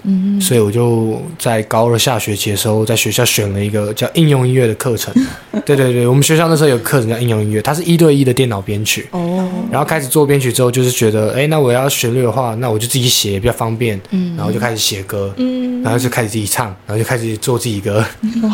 [0.41, 5.13] 所以我就在高二下学期的时候在学校选了一个叫应用音乐的课程。
[5.65, 9.07] 对对对，我们学校那时候有课程叫应用音乐，它是一对一的电脑编曲。
[9.11, 9.49] 哦。
[9.71, 13.99] 然后开始做编曲之后，就是觉得，哎，那我要旋律的话，那我就自己写比较方便。
[14.09, 14.35] 嗯。
[14.35, 15.81] 然后就开始写歌，嗯。
[15.81, 18.03] 然后就开始自己唱，然后就开始做自己歌。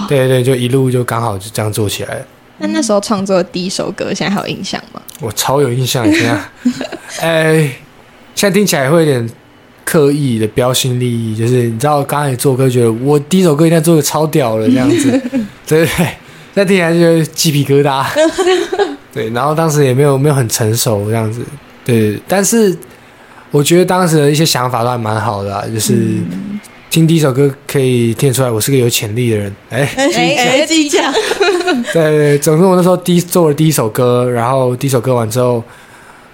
[0.08, 2.26] 对对对，就一路就刚好就这样做起来了。
[2.60, 5.02] 那那时候创作的第一首歌，现在还有印象吗？
[5.22, 6.41] 我超有印象，现在，
[7.22, 7.62] 哎，
[8.36, 9.30] 现在听起来会有点
[9.84, 15.10] 刻意的标新立异，就是你知道，刚开始做歌，觉得我第一首歌一定要做的超屌了这样子，
[15.65, 16.15] 对 对对，现
[16.56, 18.06] 在听起来就鸡皮疙瘩，
[19.13, 21.41] 对，然后当时也没有没有很成熟这样子，
[21.86, 22.78] 对，但是
[23.52, 26.17] 我觉得当时的一些想法都还蛮好的，就是。
[26.89, 29.56] 听第一首歌可以听得出来，我是个有潜力的人。
[29.69, 31.13] 哎，哎，自己讲。
[31.93, 35.63] 对， 总之我那时候第一做了第一首歌，然后第一首歌完之后。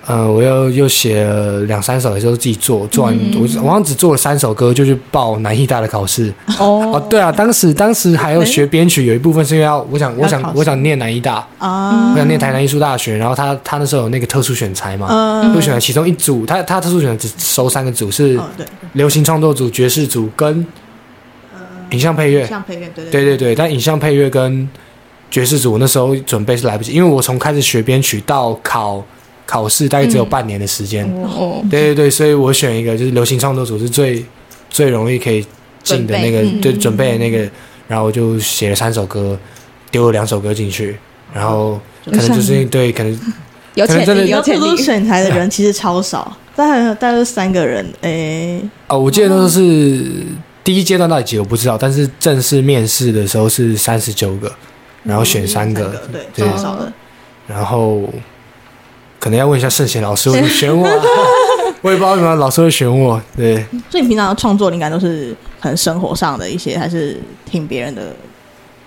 [0.07, 2.85] 呃，我又又写了两三首，也是自己做。
[2.87, 6.31] 做完我我好像只做了三首歌，就去报南艺大的考试。
[6.59, 13.17] 哦哦，对啊，当时当时还有学编曲，有一部分是因为要我想我想我想念南艺大啊，我想念台南艺术大学。
[13.17, 16.45] 然后他他那时候有那个特殊选材嘛，就选了其中一组。
[16.45, 18.39] 他他特殊选材只收三个组，是
[18.93, 20.67] 流行创作组、爵士组跟
[21.89, 22.41] 影像配乐。
[22.41, 24.69] 影像配乐对对对对，但影像配乐跟
[25.31, 29.03] 爵士组那时候准备是来不及，因为我从开始学编曲到考。
[29.45, 31.07] 考试大概只有半年的时间，
[31.69, 34.25] 对对对，所以我选一个就是流行创作组是最
[34.71, 35.45] 最容易可以
[35.83, 37.47] 进的那个，对，准备的那个，
[37.87, 39.37] 然后我就写了三首歌，
[39.91, 40.97] 丢了两首歌进去，
[41.31, 43.19] 然后可能就是对，可能
[43.75, 44.75] 有潜力，有潜力。
[44.75, 50.03] 选材的人其实超少，大概大概三个人，哎，哦，我记得那时候是
[50.63, 54.51] 第一阶段到底几个我不知道，但是正式面试的时候是三十九个，
[55.03, 56.01] 然后选三个，
[56.33, 56.91] 对，超少的，
[57.47, 58.09] 然后。
[59.25, 60.87] 可能要问一下圣贤老师会选我，
[61.81, 63.19] 我也不知道为什么老师会选我。
[63.35, 63.55] 对，
[63.89, 68.15] 所以你平常的创作灵感都是很生活上的一些，还是听别人的？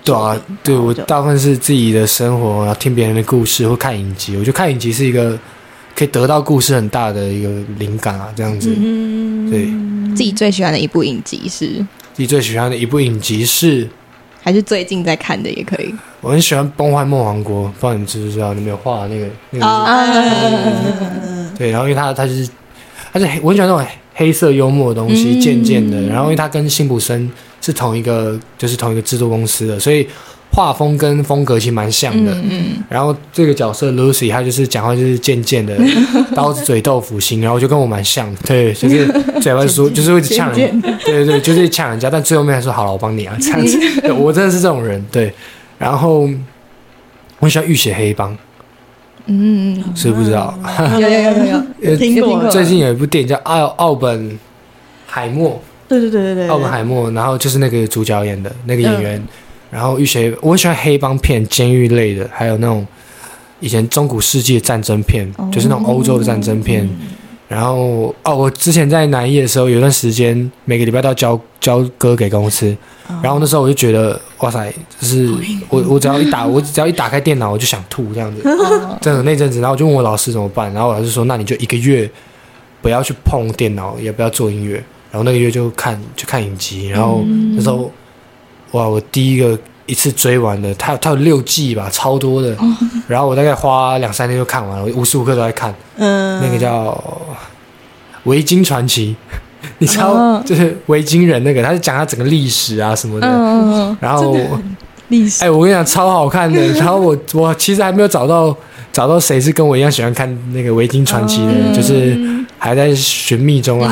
[0.04, 4.36] 对啊，对我大部分是自己的生活，然后听别人的故事或看影集。
[4.36, 5.36] 我觉得看影集是一个
[5.96, 8.72] 可以得到故事很大的一个灵感啊，这样子。
[8.78, 9.66] 嗯，对。
[10.14, 11.66] 自己最喜欢的一部影集是？
[12.14, 13.88] 自己最喜欢的一部影集是？
[14.48, 15.94] 还是最近在看的也可以。
[16.22, 18.54] 我很喜欢《崩坏梦王国》，不知道你们知不知道？
[18.54, 21.50] 你们有画那个那个？
[21.58, 22.48] 对，然后因为他他就是
[23.12, 26.00] 他是我很喜欢那种黑色幽默的东西，渐渐的。
[26.00, 27.30] 然后因为他跟辛普森
[27.60, 30.08] 是同一个，就是同一个制作公司的，所以。
[30.58, 35.78] 画风跟风格其实蛮像的，嗯，然后这个角色 Lucy 她就是讲话就是贱贱的，
[36.34, 39.06] 刀子嘴豆腐心，然后就跟我蛮像，对，就是
[39.40, 43.78] 嘴巴说 就是会呛人，对对对，就是呛人家，但最后面还说好了，我帮你啊，这样子，
[44.18, 45.32] 我真的是这种人，对，
[45.78, 48.36] 然后我很喜欢浴血黑帮，
[49.26, 50.58] 嗯，是不知道，
[50.98, 51.96] 有有有有。
[51.96, 52.90] 听过，最近有。
[52.90, 54.36] 一部电影叫《奥奥本
[55.06, 55.50] 海默》，
[55.88, 59.22] 对对对对对，奥本海默，然后就是那个主角演的那个演员。
[59.70, 62.86] 然后一些，我很喜欢黑帮片、监狱类的，还有那种
[63.60, 66.88] 以前中古世纪的战争片，就是那种欧洲的战争片。
[67.48, 72.76] 然后哦，我之前在南艺的时候，有段时间每个礼拜都要交交歌给公司。
[73.22, 75.30] 然后那时候我就觉得，哇塞，就是
[75.70, 78.42] 我我只要一打 我只要一打开电脑，我就想吐这样子。
[79.00, 82.10] 真的那阵子，然后我就问我老师怎么办，然后我老师说，那你就一个月
[82.82, 84.74] 不要去碰电脑，也不要做音乐，
[85.10, 86.88] 然后那个月就看就看影集。
[86.88, 87.22] 然后
[87.54, 87.90] 那时候。
[88.72, 88.86] 哇！
[88.86, 92.54] 我第一个一次追完的，它它有六季吧，超多的。
[93.06, 95.74] 然后我大概花两三天就看完了，我无时无刻都在看。
[95.96, 96.90] 嗯，那个叫
[98.24, 99.16] 《维京传奇》，
[99.78, 103.26] 你知道，就是维京人那个，他是讲他整个历史啊什么的。
[103.26, 104.36] 嗯然后
[105.08, 106.60] 历史，哎，我跟你讲，超好看的。
[106.76, 108.54] 然后我我其实还没有找到
[108.92, 112.18] 找到谁是跟我一样喜欢看那个《维京传奇》的，就是
[112.58, 113.88] 还在寻觅中啊。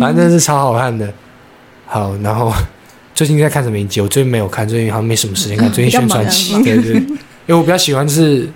[0.00, 1.08] 反正是超好看的。
[1.86, 2.52] 好，然后。
[3.18, 4.00] 最近在看什么影集？
[4.00, 5.68] 我最近没有看，最近好像没什么时间看。
[5.74, 8.48] 最近宣传期，对对，因为我比较喜欢是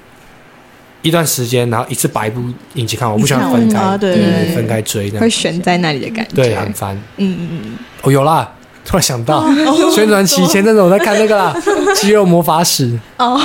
[1.03, 2.41] 一段时间，然后一次把一部
[2.75, 3.13] 影集看完。
[3.13, 6.95] 我不喜欢分开，对对，分开追，会悬在那里的感觉，对，很烦。
[7.17, 7.77] 嗯嗯嗯。
[8.03, 8.49] 哦，有啦，
[8.85, 9.45] 突然想到
[9.93, 11.53] 宣传期前阵子我在看那个啦，
[12.01, 13.41] 《肌肉魔法使》哦，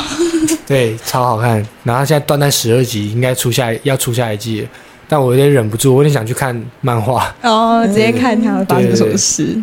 [0.67, 1.65] 对，超好看。
[1.83, 4.67] 然后现在断在十二集，应该出下要出下一季。
[5.09, 9.59] 但我有点忍不住，我有点想去看漫画哦，直接看他会发生什么事。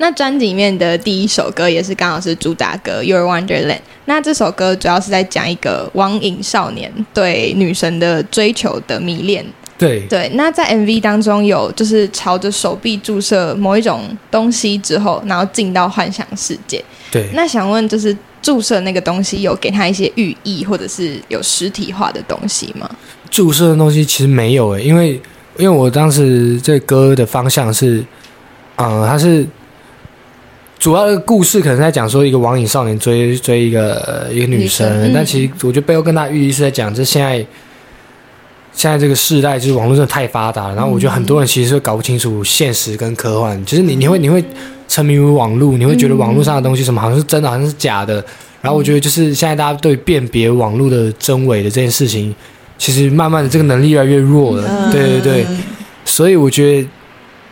[0.00, 3.68] 那专辑里面的第一首歌也是刚好是主打歌《Your Wonderland》。
[4.06, 9.44] 那这首歌主要是在讲一个网瘾少年对女神的追求的迷恋。
[9.76, 10.30] 对对。
[10.34, 16.82] 那在 MV 当中有就是朝着手臂注射某一种东西之后，然后进到幻想世界。
[17.10, 17.28] 对。
[17.34, 22.88] 那想问，就是注射那个东西有给他一些寓意，或者是有实体化的东西吗？
[23.30, 25.20] 注射的东西其实没有诶，因为
[25.58, 28.02] 因为我当时这歌的方向是，
[28.76, 29.46] 嗯，它是。
[30.80, 37.36] 主要的故事可能在讲说一个网瘾少年追追一个一个女生，但其实我觉得背后更大寓意是在讲，这现在
[38.72, 44.42] 现在这个时代就是网络真的太发达了，然后我觉得很多人其实会搞不清楚现实跟科幻，就是你你会你会
[44.88, 48.24] 沉迷于网络，你会觉得网络上的东西什么好像是真的，好像是假的，
[48.62, 52.34] 然后我觉得就是现在大家对辨别网络的真伪的这件事情，
[52.78, 55.46] 其实慢慢的这个能力越来越弱了，对对对，
[56.06, 56.88] 所以我觉得。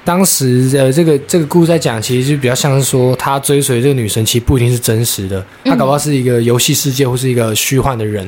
[0.08, 8.26] 当时呃，这个这个故事在讲，其实就比较像是说，他追随这个女神，其实不一定是真实的，他搞不好是一个游戏世界或是一个虚幻的人。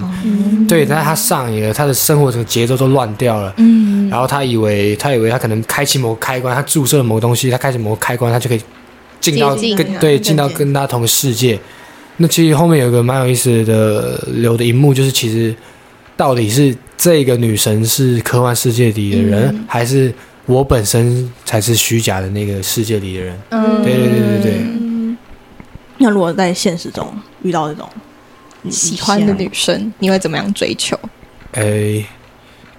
[0.68, 3.54] 对，但是他上瘾了，他的生活整个节奏都乱掉了。
[3.56, 8.60] 嗯，然后他以为他以为他可能开启某个开关，他注射了某个东西，他开启某个开关，他就可以
[9.18, 11.58] 进到跟对进到跟他同个世界。
[12.18, 15.56] 那其实后面有一个蛮有意思的留的一幕，就是其实
[16.14, 20.12] 到底是这个女神是科幻世界里的人，还是？
[20.46, 23.38] 我本身才是虚假的那个世界里的人。
[23.50, 24.60] 嗯，对对对对对。
[25.98, 27.88] 那如果在现实中遇到这种
[28.70, 30.98] 喜欢的女生，你会怎么样追求？
[31.52, 32.04] 哎，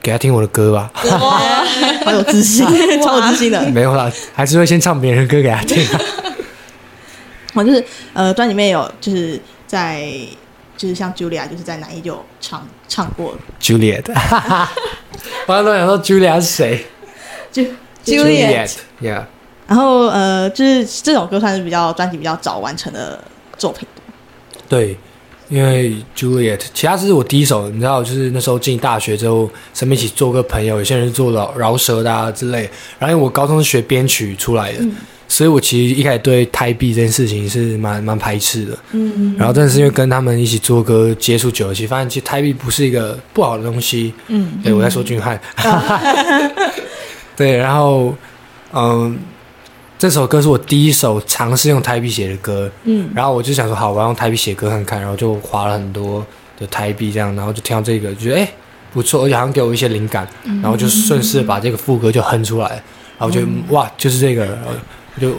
[0.02, 0.91] 给她听我的歌吧。
[1.19, 1.39] 哇，
[2.04, 2.65] 好有自信，
[3.02, 3.69] 超有自信的。
[3.69, 5.86] 没有啦，还是会先唱别人的歌给她听。
[7.54, 10.10] 我 就是呃，专辑里面有就是在
[10.76, 14.13] 就是像 Julia，就是在哪一就唱唱过 Julia 的。
[15.45, 16.86] 我刚刚想说 Julia 是谁？
[17.51, 17.63] 就
[18.05, 19.23] Juliet，Yeah，
[19.67, 23.23] 然后呃，就是这首歌算是比较专辑比较早完成的
[23.57, 23.87] 作品。
[24.67, 24.97] 对，
[25.49, 32.69] 因为 Juliet，其他是我第一首，你知道，就是那时候进大学之后，身边一起做个朋友，有些人做饶饶舌的啊之类。
[32.97, 34.79] 然后因为我高中是学编曲出来的，
[35.27, 38.77] 所以我其实一开始对胎币这件事情是蛮蛮排斥的。
[38.91, 44.13] 嗯，然后但是因为跟他们一起做歌接触久了，其实发现其实胎币不是一个不好的东西。
[44.27, 45.39] 嗯，对我在说俊汉。
[47.41, 48.13] 对，然后，
[48.71, 49.17] 嗯，
[49.97, 56.23] 这首歌是我第一首尝试用台笔写的歌，嗯，然后我就想说，好，我要用台笔写歌看看，然后就划了很多
[56.60, 58.47] 的台币，这样，然后就听到这个，觉得哎
[58.93, 60.27] 不错，而且好像给我一些灵感，
[60.62, 62.69] 然后就顺势把这个副歌就哼出来，
[63.17, 64.56] 然后就哇，就是这个，
[65.19, 65.32] 就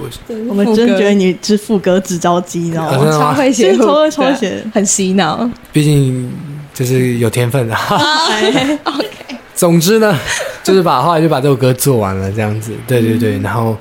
[0.49, 3.13] 我们真觉得你是副歌制造机，你知道吗？
[3.13, 6.33] 超会写， 超会超写，很洗脑，毕竟
[6.75, 7.77] 就是有天分的。
[7.77, 8.79] OK。
[9.55, 10.19] 总之呢，
[10.63, 13.77] 就是把后来就把这首歌做完了，这样子，对对对，然后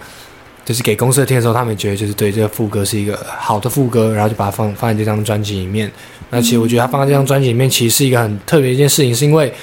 [0.65, 5.91] 就是给公司听的时候，他们觉得就是对这个副歌是一个好的副歌，然后就把它放放在这张专辑里面。
[6.29, 9.53] 那其实我觉得它放在这张专辑里面，其实是一个很特别一件事情，是因为，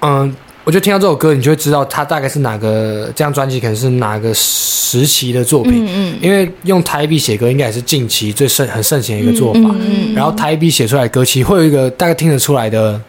[0.00, 13.00] 嗯，我觉得听到这首歌，你就会知道它大概是哪个这张专辑可能是哪个时期的作品，嗯嗯，因为用台笔写歌应该也是近期最盛很盛行的一个做法，嗯，然后台笔写出来歌，其实会有一个大概听得出来的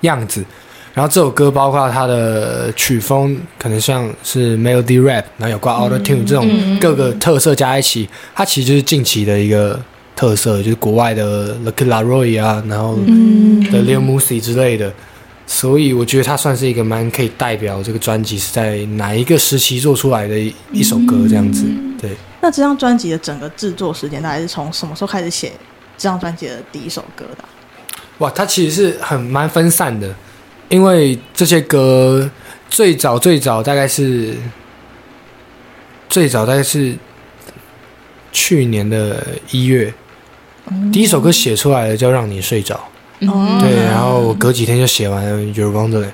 [0.00, 0.42] 样子。
[0.94, 6.48] 然后这首歌包括它的曲风，可能像是 melody rap，然后有挂 auto tune 这种
[6.80, 9.78] 各个特色加一起，它其实就是近期的一个
[10.14, 14.92] 特色，就是国外的 The k i l a r o y 啊，然后的 Lil Musi 之类的。
[15.46, 20.38] 所以我觉得它算是一个蛮可以代表这个专辑是在哪一个时期做出来的
[20.72, 21.66] 一首歌这样子。
[22.00, 22.12] 对。
[22.40, 25.52] 那这张专辑的整个制作时间，大概是从什么时候开始写
[25.98, 27.44] 这张专辑的第一首歌的？
[28.18, 30.14] 哇，它其实是很蛮分散的。
[30.68, 32.30] 因为这些歌
[32.68, 34.34] 最早最早大概是
[36.08, 36.96] 最早大概是
[38.32, 39.92] 去年的一月，
[40.92, 42.80] 第一首歌写出来的叫《让你睡着》，
[43.60, 46.12] 对，然后我隔几天就写完了《Your Wonderland》，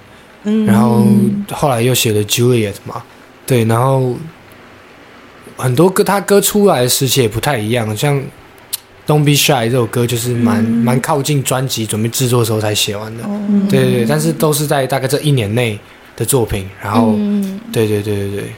[0.67, 1.07] 然后
[1.53, 3.03] 后来又写了《Juliet》嘛，
[3.47, 4.17] 对，然后
[5.57, 8.23] 很多歌他歌出来的时期也不太一样，像。
[9.07, 13.25] Don't Be Shy 这首歌就是蛮蛮靠近专辑准备制作的时候才写完的，
[13.69, 15.79] 对对对，但是都是在大概这一年内
[16.17, 17.15] 的作品，然后，
[17.73, 18.53] 对对对对对。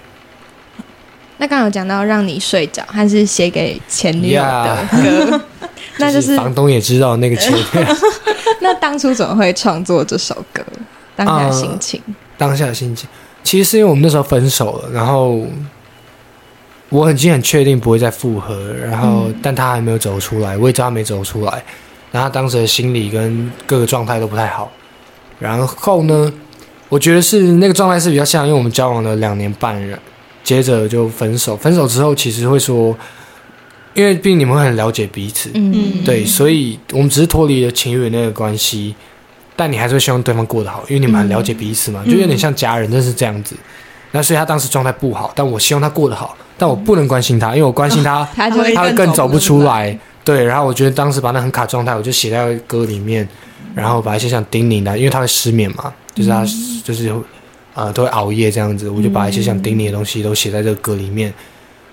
[1.38, 5.40] 那刚刚有讲到让你睡着，还是写给前女友的歌，
[5.96, 7.96] 那就是房东也知道那个前女友。
[8.60, 10.62] 那当初怎么会创作这首歌？
[11.16, 12.02] 当下心情？
[12.36, 13.08] 当下的心情，
[13.42, 15.46] 其实是因为我们那时候分手了，然后。
[16.92, 21.64] 我已经很确定不会再复合，然后但他还没有走出来，我也知道他没走出来，
[22.10, 24.70] 然后当时的心理跟各个状态都不太好。
[25.38, 26.30] 然后呢，
[26.90, 29.82] 我觉得是那个状态是比较像，因为我们交往了两年半，
[30.44, 31.56] 接着就分手。
[31.56, 32.94] 分手之后，其实会说，
[33.94, 38.94] 因为毕竟你们会很了解彼此，嗯，对，所以我们只是脱离了情侣那个关系，
[39.56, 43.56] 但你还是会希望对方过得好，因为你们很了解彼此嘛，就有点像家人，真是这样子。
[44.12, 49.98] 那所以他当时状态不好，但我希望他过得好，但我不能关心他，因为我关心他， 他他会更走不出来。
[50.24, 53.28] 对，然后我觉得当时把那很卡状态，我就写在歌里面，
[53.74, 55.92] 然后把一些想叮咛的，因为他会失眠嘛。
[56.14, 56.44] 就是他，
[56.84, 57.10] 就是，
[57.74, 61.32] 呃，都会熬夜这样子，我就把一些想叮咛的东西都写在这个歌里面，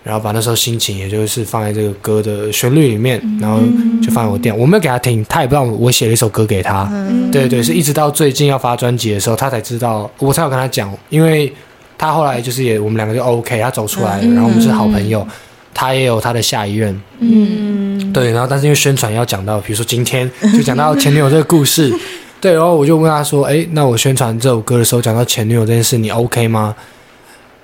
[0.03, 3.61] 然后把那时候心情，也就是放在这个歌的旋律里面，然后
[4.03, 6.91] 就放在我店，我没有给他听，他也不知道我写了一首歌给他，
[7.31, 11.51] 对对，是一直到最近要发专辑的时候，他才知道，我才有跟他讲，因为
[11.99, 15.27] 他后来就是也，我们两个就 OK，他走出来了，然后我们是好朋友，
[15.71, 21.93] 他也有他的下一任，嗯，对，然后但是因为宣传要讲到，比如说今天就讲到前女友这个故事。
[22.41, 26.73] 对，然后我就问他说：“哎，那我宣传这首歌的时候讲到前女友这件事，你 OK 吗？”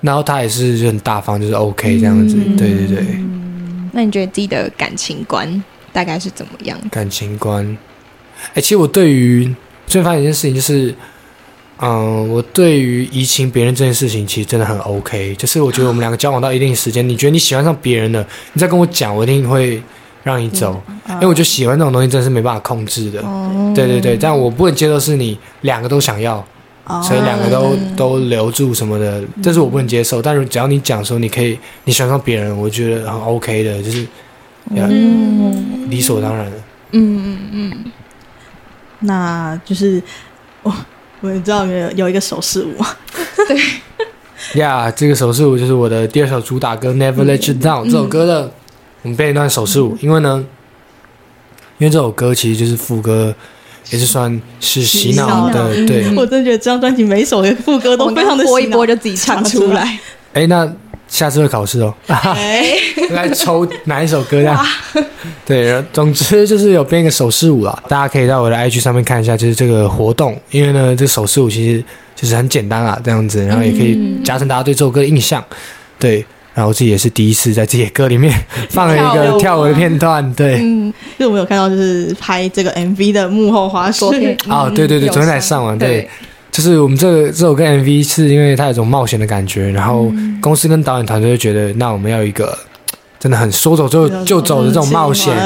[0.02, 2.36] 然后他也是就很大方，就是 OK 这样子。
[2.58, 3.02] 对对对。
[3.92, 5.64] 那你觉得自己的感情观
[5.94, 6.78] 大概是怎么样？
[6.90, 7.66] 感情观，
[8.52, 9.50] 哎，其实我对于
[9.86, 10.94] 最发现一件事情就是，
[11.78, 15.34] 嗯，我对于移情别人这件事情其实真的很 OK。
[15.36, 19.82] 就是我觉得我们两个交往到一定时间，你觉得你喜欢上别人了，你再跟我讲，我一定会。
[20.26, 23.22] 让你走，因为我就喜欢这种东西，真的是没办法控制的。
[23.76, 26.44] 对对对，但我不能接受是你两个都想要，
[27.00, 30.20] 所以两个都都留住什么的，这是我不能接受。
[30.20, 34.04] 但是只要你讲说你可以，你喜欢上别人，我觉得很 OK 的，就是
[34.74, 36.56] 嗯理所当然的。
[36.90, 37.92] 嗯嗯嗯，
[38.98, 40.02] 那就是
[40.64, 40.74] 我
[41.26, 42.74] 我知道有有一个手势舞，
[43.48, 48.52] 对呀，这个手势舞就是我的第二首主打歌《Never Let You Down》这首歌的。
[49.02, 50.44] 我们编一段手势舞，因为呢，
[51.78, 53.32] 因为这首歌其实就是副歌，
[53.90, 55.86] 也是算是洗脑的。
[55.86, 60.00] 对，我真的觉得这张专辑每首的副歌都非常的播一播就自己唱出来。
[60.32, 60.68] 哎，那
[61.08, 61.94] 下次会考试哦，
[63.10, 64.64] 来抽哪一首歌呀？
[65.44, 70.38] 对，总之就是有编一个手势舞啦，大家可以到我的 IG 上面看一下，就是这个活动。
[70.50, 71.84] 因为呢，这手势舞其实
[72.14, 75.44] 就是很简单啊，这样子，然后也可以加深大家对这首歌的印象。
[75.98, 76.24] 对。
[76.54, 78.32] 然后自己也是第一次在自己的歌里面
[78.70, 86.08] 放了一个跳舞的片段，对，嗯，就我们有看到就是拍这个 MV 的幕后花絮啊，对对对，昨天才上完，对，
[86.56, 92.56] 就是我们这个这首歌 MV 是因为它有种冒险的感觉，然后公司跟导演团队就觉得那我们要一个
[93.20, 95.36] 真的很说走就就走的这种冒险，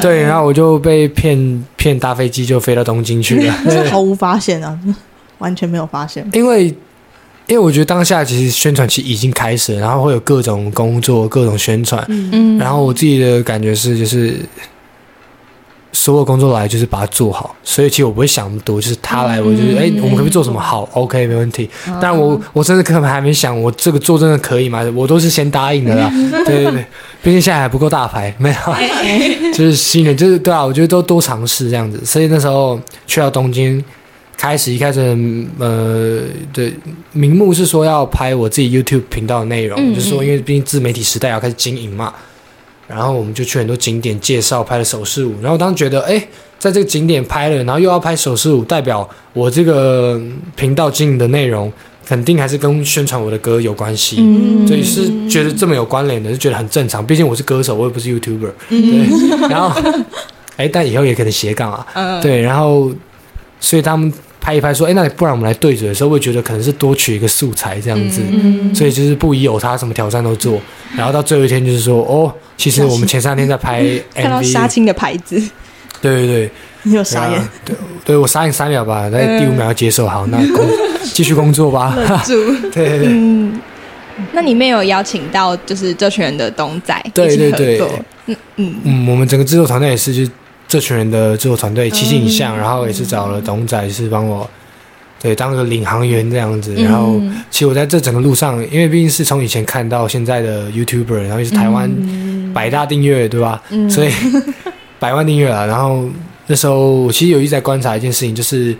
[0.00, 3.54] 对，然后我就被骗骗搭飞机就飞到东京去了，
[3.92, 4.78] 毫无发现啊，
[5.36, 6.74] 完全没有发现，因为。
[7.46, 14.34] 因为我觉得当下其实宣传期已经开始了，然后会有各种工作、各种宣传，嗯，然后我自己的感觉是，就是
[15.94, 21.70] 所有工作来就是把它做好，所以其实我不会想那么多，就是他来，我就是哎，我们可不可以做什么好？OK，没问题。
[21.98, 24.84] 但我我真的可能还没想，我这个做真的可以吗？
[24.94, 26.10] 我都是先答应的啦。
[26.44, 26.84] 对对对，
[27.22, 28.56] 毕竟现在还不够大牌， 没有，
[29.54, 32.04] 就是新人，就是对啊，我觉得都多尝试这样子。
[32.04, 33.82] 所以那时候去到东京。
[34.36, 34.98] 开始一开始，
[35.60, 36.20] 呃，
[36.52, 36.74] 对，
[37.12, 42.12] 名目是说要拍我自己 YouTube 频道的内容，就是说，因为毕竟自媒体时代要开始经营嘛，
[42.86, 45.34] 然后我们就去很多景点介绍，拍了手势舞。
[45.42, 46.18] 然后当时觉得，哎，
[46.58, 50.20] 在这个景点拍了，然后又要拍手势舞，代表我这个
[50.56, 51.72] 频道经营的内容
[52.06, 54.16] 肯定还是跟宣传我的歌有关系，
[54.66, 57.04] 所以是觉得这么有关联的，就觉得很正常。
[57.06, 59.48] 毕竟我是歌手，我也不是 YouTuber，对。
[59.48, 59.80] 然后，
[60.56, 62.90] 哎，但以后也可能斜杠啊，对，然后。
[63.60, 64.12] 所以他们
[64.44, 68.20] 拍一拍说：“哎，那你不然我们来对嘴的时候，会觉得可能是多取一个素材这样子。
[68.74, 70.60] 所以就是不宜有他，什么挑战都做。
[70.94, 75.40] 然后到最后一天，就是说，哦，其实我们前三天在拍 MV， 看到杀青的牌子。
[76.02, 76.50] 对对对，
[76.82, 77.48] 你有傻眼？
[77.64, 77.74] 对，
[78.04, 80.06] 对我傻眼三秒吧，在第五秒要接受。
[80.06, 80.68] 好，那 工
[81.02, 81.96] 继续工作吧。
[82.28, 83.08] 对对对。
[83.08, 83.58] 嗯，
[84.32, 87.80] 那里面有邀请到就是这群人的东仔对对对，
[88.26, 90.30] 嗯嗯嗯，我们整个制作团队也是就。
[90.74, 94.50] 这群人的制作团队七星影像，然后也是找了董仔是帮我，
[95.22, 96.74] 对，当个领航员这样子。
[96.74, 101.88] 然后，其实我在这整个路上，因为毕竟是从以前看到现在的 YouTuber，然后也是台湾
[102.52, 103.62] 百大订阅，对吧？
[103.88, 104.10] 所以
[104.98, 105.64] 百万订阅了。
[105.64, 106.08] 然后
[106.48, 108.76] 那时候，我其实有一直在观察一件事情，就是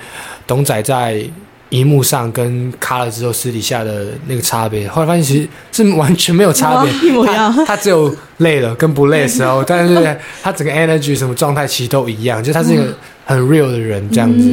[0.49, 1.24] 董仔在。
[1.71, 7.53] 荧幕上跟卡了之后私底下的那个差别，后来发现其实是完全没有差别， 一模一样。
[7.67, 14.49] 他只有累了跟不累的时候，但是 他整个 energy 什么状态其实都一样，就他是一个很 real 的人这样子。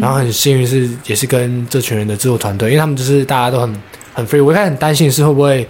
[0.00, 3.82] 然后很幸运是也是跟这群人的制作团队，因为他们就是大家都很
[4.14, 4.42] 很 free。
[4.42, 5.66] 我一开始很担心是会不会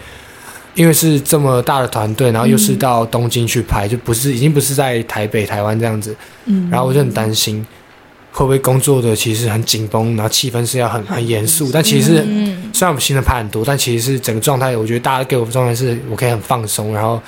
[0.75, 6.15] 因为是这么大的团队，然后又是到东京去拍，就不是已经不是在台北台湾这样子。
[6.47, 7.67] 嗯，然后我就很担心。
[8.33, 12.25] 会不会工作的其实很紧绷，然后气氛是要很很严肃，但其实
[12.73, 17.21] 虽然我们新人拍很多，但其实是整个状态，我觉得大家给我的状态是我可以很放松，然后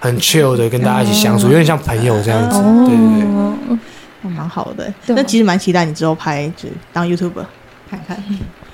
[0.00, 3.78] 很 chill 的跟大家一起相处，有点像朋友这样子，对对对，
[4.22, 4.92] 那蛮好的。
[5.06, 7.46] 那其实蛮期待你之后拍，就当 YouTuber
[7.88, 8.22] 看看。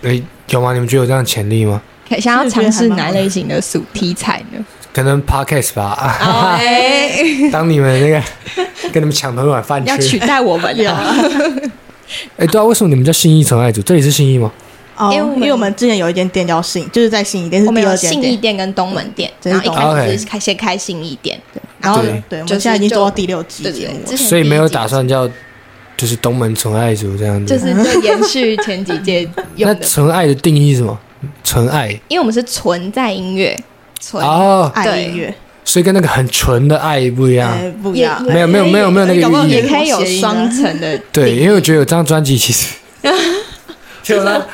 [0.03, 0.73] 哎，有吗？
[0.73, 1.83] 你们觉得有这样的潜力吗？
[2.19, 4.65] 想要尝试哪类型的素题材呢？
[4.93, 6.17] 可能 Podcast 吧。
[7.51, 8.23] 当你们那个
[8.93, 11.01] 跟你们抢同一碗饭吃，要取代我们 呀？
[12.37, 13.81] 哎，对啊，为什么你们叫信义纯爱组？
[13.83, 14.53] 这里是信义吗？
[14.97, 21.41] 哦，因为因为我们之前有一间店叫信，就是在信义店，是第二间信义店跟东门店，然后一开始是开先开信义店，
[21.81, 25.29] 然后对，我们现在已经做到第六季节目，所以没有打算叫
[25.97, 29.29] 就是东门纯爱组这样子，就是在延续前几届。
[29.57, 30.97] 那纯爱的定义是什么？
[31.43, 33.59] 纯爱，因为我们是纯在音乐，
[33.99, 35.35] 纯哦爱音乐。
[35.65, 40.97] 所以跟那个很纯的爱不一样，不一样，没有没有没有没有那个寓意，也可以有双层的。
[41.11, 42.75] 对，因为我觉得有这张专辑其实，
[44.03, 44.47] 就了。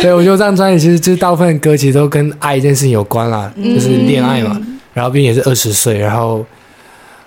[0.00, 4.60] 对，我觉得这张专辑其实就是大部分歌其实都跟爱这件事情有关啦，就是恋爱嘛。
[4.94, 6.46] 然后毕竟也是二十岁，然后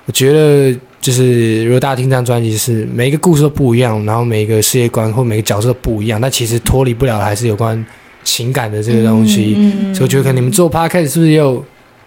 [0.05, 7.85] 我觉得就是如果大家听这张专辑，是每一个故事都不一样，然后每一个世界观或每个角色都不一样，但其实脱离不了还是有关
[8.23, 9.53] 情感的这个东西。
[9.93, 11.63] 所以我觉得可能你们做 podcast 是不是也有？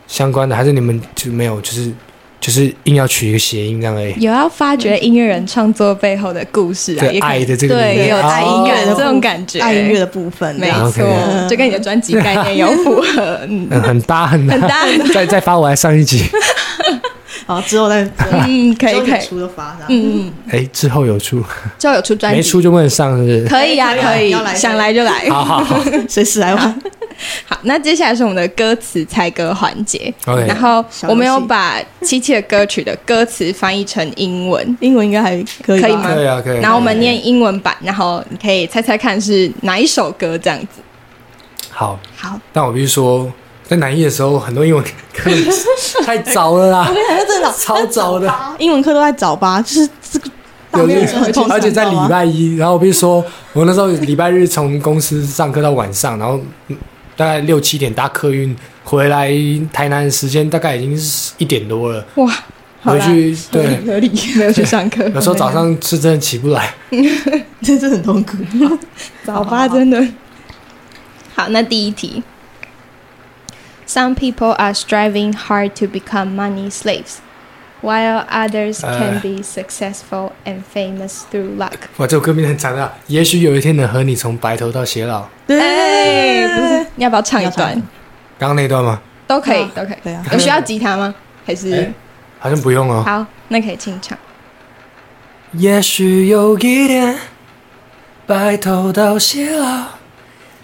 [0.07, 1.93] 相关的还是你们就没有，就是
[2.41, 4.15] 就是硬要取一个谐音这样而已。
[4.21, 11.05] 有要发掘音乐人创作背后的故事啊，爱的这个对，也有爱音乐的这种感觉，爱音乐的部分，没错，
[11.49, 14.87] 就跟你的专辑概念有符合，嗯，很 搭很很搭。
[15.13, 16.23] 再再发我来上一集。
[17.47, 18.03] 好，之后再
[18.47, 19.21] 嗯，可以可以。
[19.25, 21.41] 出的发，嗯嗯，哎，之后有出，
[21.79, 23.45] 之后有出专辑，没出就不能上，是不是？
[23.49, 26.81] 可以啊，可以，想来就来，好好好，随时来玩。
[27.47, 30.13] 好，那接下来是我们的歌词猜歌环节。
[30.27, 35.31] OK，然后我们有把七七的歌曲的歌词翻译成英文，英文应该还
[35.65, 36.15] 可以，可以吗？
[36.15, 36.61] 可以啊，可以。
[36.61, 40.81] 然后我们念英文版，然后你可以猜猜看是哪一首歌这样子。
[41.71, 42.39] 好，好。
[42.53, 43.31] 但我必须说，
[43.65, 45.31] 在南艺的时候，很多英文课
[46.05, 50.31] 太早了啦， 我跟你讲，真的 超早的，英文课都在早八，就是这个。
[51.49, 53.25] 而且在礼拜一，然后我必须说，
[53.55, 56.39] 我那时候礼拜日从公司上课到晚上，然后。
[57.17, 58.55] 大概六七点搭客运
[58.85, 59.31] 回来
[59.73, 62.07] 台南的，时间大概已经是一点多了。
[62.17, 62.33] 哇，
[62.83, 65.09] 回去对，合理没有去上课。
[65.11, 66.75] 有时候早上是真的起不来，
[67.63, 68.37] 真是很痛苦。
[69.25, 70.07] 早八真的。
[71.35, 72.23] 好，那第一题。
[73.89, 77.19] Some people are striving hard to become money slaves.
[77.83, 81.73] While others can be successful and famous through luck。
[81.99, 82.93] 哇，这首歌名很长啊！
[83.07, 85.27] 也许有一天能和你从白头到偕老。
[85.47, 87.75] 对，不是，你要不要唱一段？
[88.39, 89.01] 刚刚那段吗？
[89.27, 89.97] 都可以，都可以。
[90.03, 90.25] 对啊。
[90.33, 91.15] 有需要吉他吗？
[91.45, 91.93] 还是？
[92.39, 93.03] 好像不用哦。
[93.07, 94.17] 好，那可以清唱。
[95.53, 97.17] 也许有一天，
[98.27, 99.85] 白头到偕老。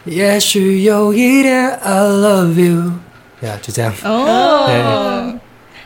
[0.04, 2.94] 也许有一天，I love you。
[3.40, 3.92] 呀，就这样。
[4.02, 5.38] 哦。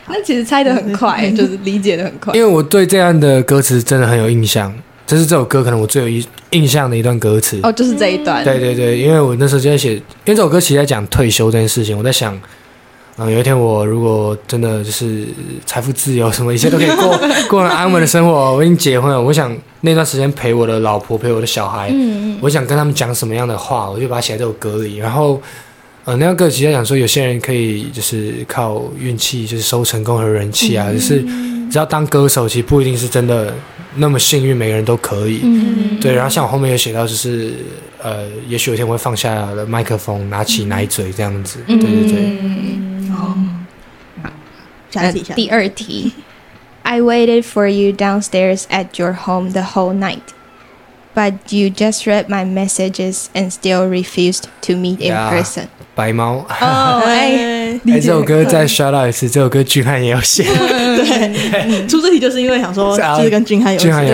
[0.09, 2.33] 那其实猜的很快， 就是理解的很快。
[2.33, 4.73] 因为我对这样的歌词真的很有印象，
[5.05, 7.59] 这是这首歌可能我最有印印象的一段歌词。
[7.63, 8.43] 哦，就是这一段。
[8.43, 11.97] 对对对，因为我那时候就在写，因为这首歌其实在讲退休这件事情。
[11.97, 12.39] 我在想，
[13.17, 15.25] 嗯，有一天我如果真的就是
[15.65, 25.41] 财富自由，什么一切都可以过 过很安稳的生活，我已经结婚了，我想那段时间陪我的老婆，陪我的小孩，嗯嗯，我想跟他们讲什么样的话，我就把它写在这首歌里，然后。
[26.07, 30.89] 呃，那个歌其实讲说，有些人可以就是靠运气，就是收成功和人气啊。
[30.89, 31.21] 就是
[31.69, 33.53] 只要当歌手，其实不一定是真的
[33.95, 35.41] 那么幸运，每个人都可以。
[35.43, 37.55] 嗯对，然后像我后面有写到，就是
[38.01, 41.59] 呃，也许有一天我会放下了麦克风，拿起奶嘴这样子。
[41.67, 42.17] 对对对。
[43.11, 43.35] 哦。
[44.23, 44.29] 好，
[44.89, 45.25] 下题。
[45.35, 46.13] 第二题
[46.83, 50.21] ，I waited for you downstairs at your home the whole night,
[51.13, 55.65] but you just read my messages and still refused to meet in person.
[55.97, 56.45] 白猫。
[56.61, 60.43] 哦， 哎，这首歌再 shout out 一次，这首歌俊汉也有写。
[60.97, 63.79] 对， 出这题就是因为想说，就是跟俊汉有。
[63.79, 64.13] 俊汉有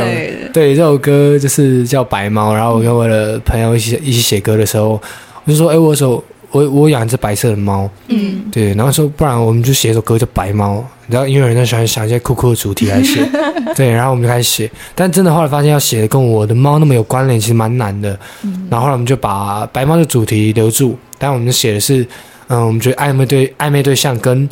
[0.53, 0.73] 对。
[0.73, 4.99] 这首歌就是叫白猫，然后我跟我的朋友一起一起写歌的时候，
[5.43, 13.21] 我就说，哎，我首我我养一只白色的猫，嗯，对，然后说不然我们就写一首歌叫白猫，然后因为人在喜欢想一些酷酷的主题来写，
[13.75, 18.17] 对，然后我们就开始写，但真的后来发现要写的跟我的猫那么有关联，其实蛮难的，
[18.69, 20.97] 然后后来我们就把白猫的主题留住。
[21.24, 22.05] 但我们写的是，
[22.47, 24.49] 嗯，我们觉得暧昧对暧昧对象跟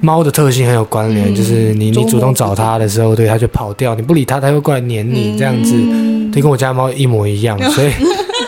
[0.00, 5.72] 猫的特性很有关联，就是你你主动找它的时候，对它就跑掉；你不理它，它会过来黏你，这样子，
[6.32, 7.58] 就跟我家猫一模一样。
[7.72, 7.90] 所以，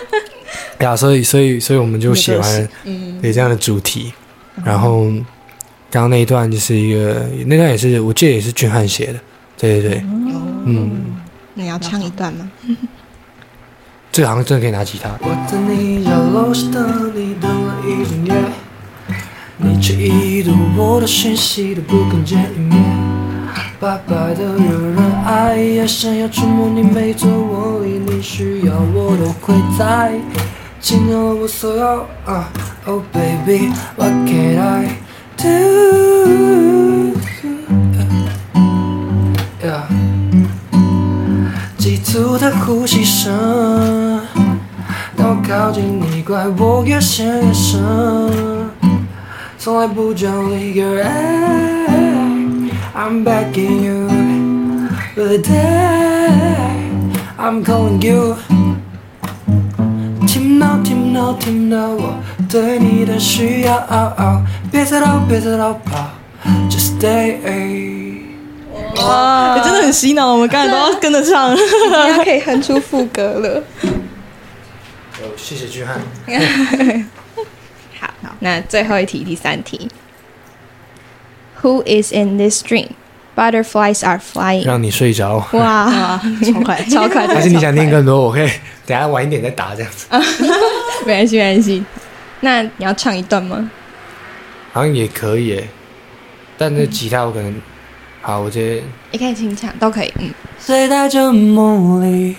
[0.78, 2.68] 呀，所以所以所以我们就写完
[3.20, 4.12] 对这样的主题。
[4.64, 5.06] 然后
[5.90, 9.18] 刚刚那一段就是一个，那段也是我记得也是俊汉写的，
[9.58, 10.04] 对对对，
[10.66, 11.16] 嗯。
[11.56, 12.48] 你要唱一段吗？
[14.14, 15.10] 这好像真的可以拿吉他。
[15.22, 18.32] 我在你家楼下等你等了一整夜，
[19.56, 22.80] 你却已读我的讯息都不肯见一面。
[23.80, 30.12] 白白的有人爱也想要触摸你每座卧里，你需要我都会在，
[30.80, 32.06] 尽了我所有。
[32.86, 34.96] Oh baby, what can I
[35.36, 37.14] do?
[41.84, 43.30] 急促的呼吸声，
[45.14, 47.78] 当我靠近你，怪我越陷越深，
[49.58, 50.72] 从来不讲理。
[50.72, 51.04] Girl,
[52.96, 54.08] I'm begging you,
[55.14, 56.30] but today
[57.38, 58.36] I'm calling you.
[60.26, 62.14] 听到听到听到我
[62.48, 66.08] 对你的需要，别再逃别再逃跑
[66.70, 67.93] ，Just stay.
[68.96, 71.54] 哇，真的很洗脑，我们刚才都要跟着唱，
[71.90, 73.62] 大家可以哼出副歌了。
[75.36, 76.00] 谢谢君汉。
[78.00, 79.88] 好，那最后一题，第三题。
[81.62, 82.90] Who is in this dream?
[83.34, 84.64] Butterflies are flying。
[84.64, 85.44] 让你睡着。
[85.52, 87.26] 哇，超快，超快！
[87.26, 88.20] 还是你想听更多？
[88.20, 88.48] 我可以
[88.86, 90.06] 等下晚一点再打这样子。
[91.04, 91.84] 没关系，没关系。
[92.40, 93.70] 那你要唱一段吗？
[94.72, 95.64] 好像也可以，
[96.56, 97.54] 但那吉他我可能。
[98.26, 98.82] 好，我接。
[99.10, 100.10] 也可以清唱，都可以。
[100.18, 100.32] 嗯。
[100.58, 102.36] 睡在这梦里，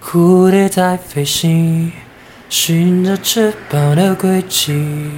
[0.00, 1.90] 蝴蝶在飞行，
[2.48, 5.10] 寻着翅膀的轨迹，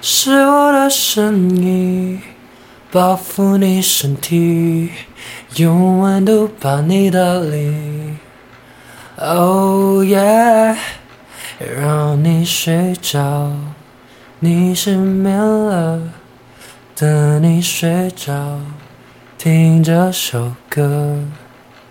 [0.00, 2.22] 是我的声音
[2.90, 4.88] 保护你身体，
[5.56, 8.16] 用温度把你打理。
[9.16, 10.78] Oh yeah，
[11.58, 13.52] 让你睡着，
[14.38, 16.00] 你失眠了。
[17.00, 18.60] 等你睡着，
[19.38, 21.16] 听这首歌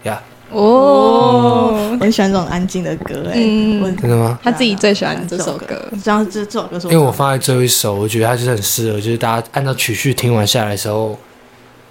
[0.03, 0.21] 呀。
[0.51, 3.33] 哦，我很喜欢这种安静的歌，哎，
[3.99, 4.37] 真的吗？
[4.43, 11.17] 他自己最喜欢这首歌，这样这这首歌，因为我放在最后一首，我觉得它就是很适合，就是大家按照曲序听完下来的时候，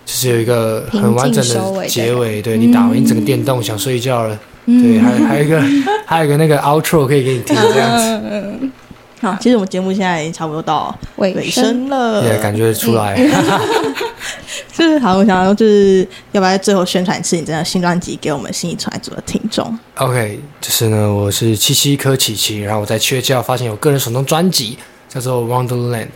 [0.06, 2.40] 就是有一个很完整的结尾。
[2.40, 5.60] 对你打完一整个电动，想睡觉了，对，还还有一个
[6.06, 8.70] 还有一个那个 outro 可以给你听，这样子。
[9.20, 13.16] 好，其实我们节目现在已经差不多到尾声了，也感觉出来。
[14.72, 26.08] 就是好，我想要就是要不要在最后宣传一次你这张新专辑给我们新一传组的听众？OK，就是呢，我是七七柯琪琪，然后我在七月七号发行我个人首张专辑叫做 Wonderland，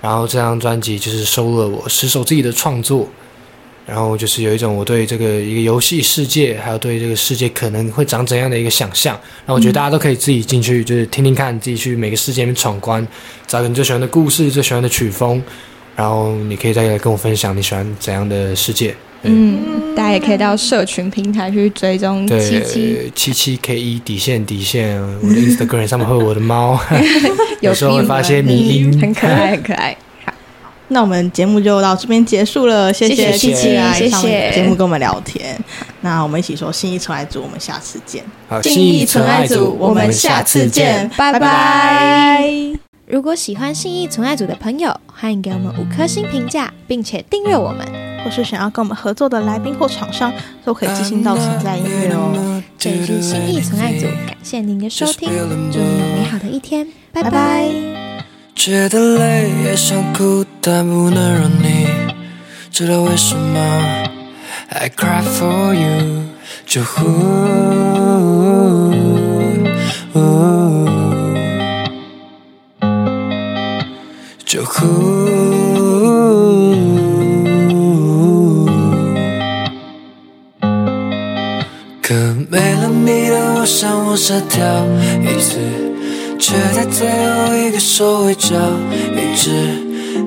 [0.00, 3.08] 然后这张专辑就是收了我十首自己的创作。
[3.86, 9.14] 然后就是有一种我对这个一个游戏世界，还有对这个世界可能会长怎样的一个想象。
[9.44, 13.06] 然后我觉得大家都可以自己进去，就是听听看，自己去每个世界里面闯关，
[13.46, 15.42] 找你最喜欢的故事、最喜欢的曲风，
[15.96, 18.94] 然后你可以再来跟我分享你喜欢怎样的世界。
[19.24, 26.76] 嗯，大家也可以到社群平台去追踪七七七七 K 一底线底线，我的 Instagram 上面会有我的猫，
[27.62, 29.96] 有时候会发一些迷音，很可爱，很可爱。
[30.88, 35.58] 那我们节目就到这边结束了，谢谢琪琪来上节目跟我们聊天。
[36.02, 38.22] 那我们一起说心意纯爱组，我们下次见。
[38.48, 42.44] 好，心意纯爱组，我们下次见，拜拜。
[43.06, 47.86] 如果喜欢心意纯爱组的朋友，欢迎给我们五颗星评价，并且订阅我们。
[48.24, 50.32] 或是想要跟我们合作的来宾或厂商，
[50.64, 52.62] 都可以寄信到存在音乐哦。
[52.78, 55.28] 这里是心意纯爱组，感谢您的收听，
[55.72, 58.01] 祝你有美好的一天，拜拜。
[58.64, 61.88] 觉得累也想哭，但不能让你
[62.70, 63.58] 知道为什么。
[64.68, 66.22] I cry for you，
[66.64, 67.02] 就呼，
[74.46, 74.86] 就呼。
[82.00, 82.14] 可
[82.48, 84.86] 没了你的我，想往下跳
[85.20, 85.91] 一次。
[86.42, 88.56] 却在最后一个收尾角，
[89.14, 89.48] 一直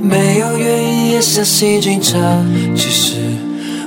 [0.02, 2.18] 没有原因也相信警察。
[2.74, 3.18] 其实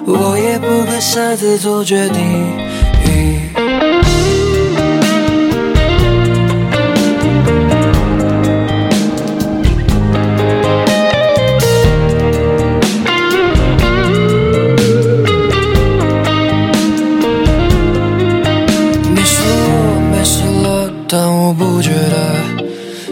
[0.04, 3.87] 我也不敢擅自做决定。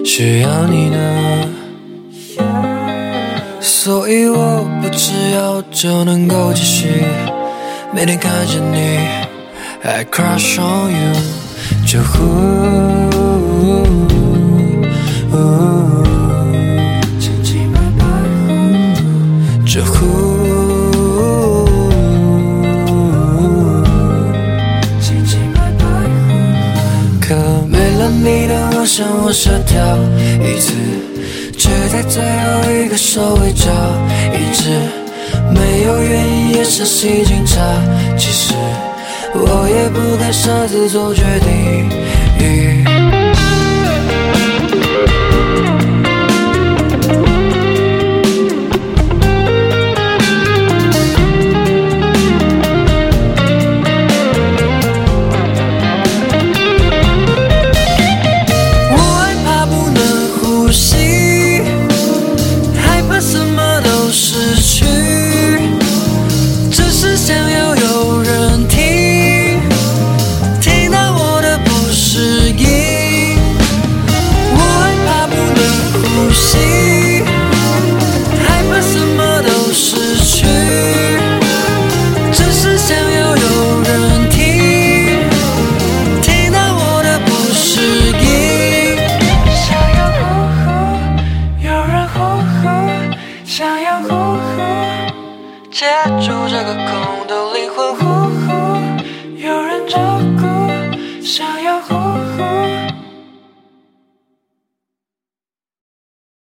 [0.07, 1.49] 需要你呢，
[3.61, 7.05] 所以我不吃药就能够继续
[7.93, 9.01] 每天看着你
[9.83, 11.13] ，I crush on you，
[11.85, 12.17] 就呼，
[19.67, 20.06] 就呼。
[28.87, 29.99] 我想我傻跳
[30.41, 30.73] 一次，
[31.59, 33.69] 却在最后一个收尾找
[34.33, 34.71] 一直
[35.53, 37.61] 没有原因也是心警察。
[38.17, 38.55] 其实
[39.35, 43.16] 我也不该擅自做决定。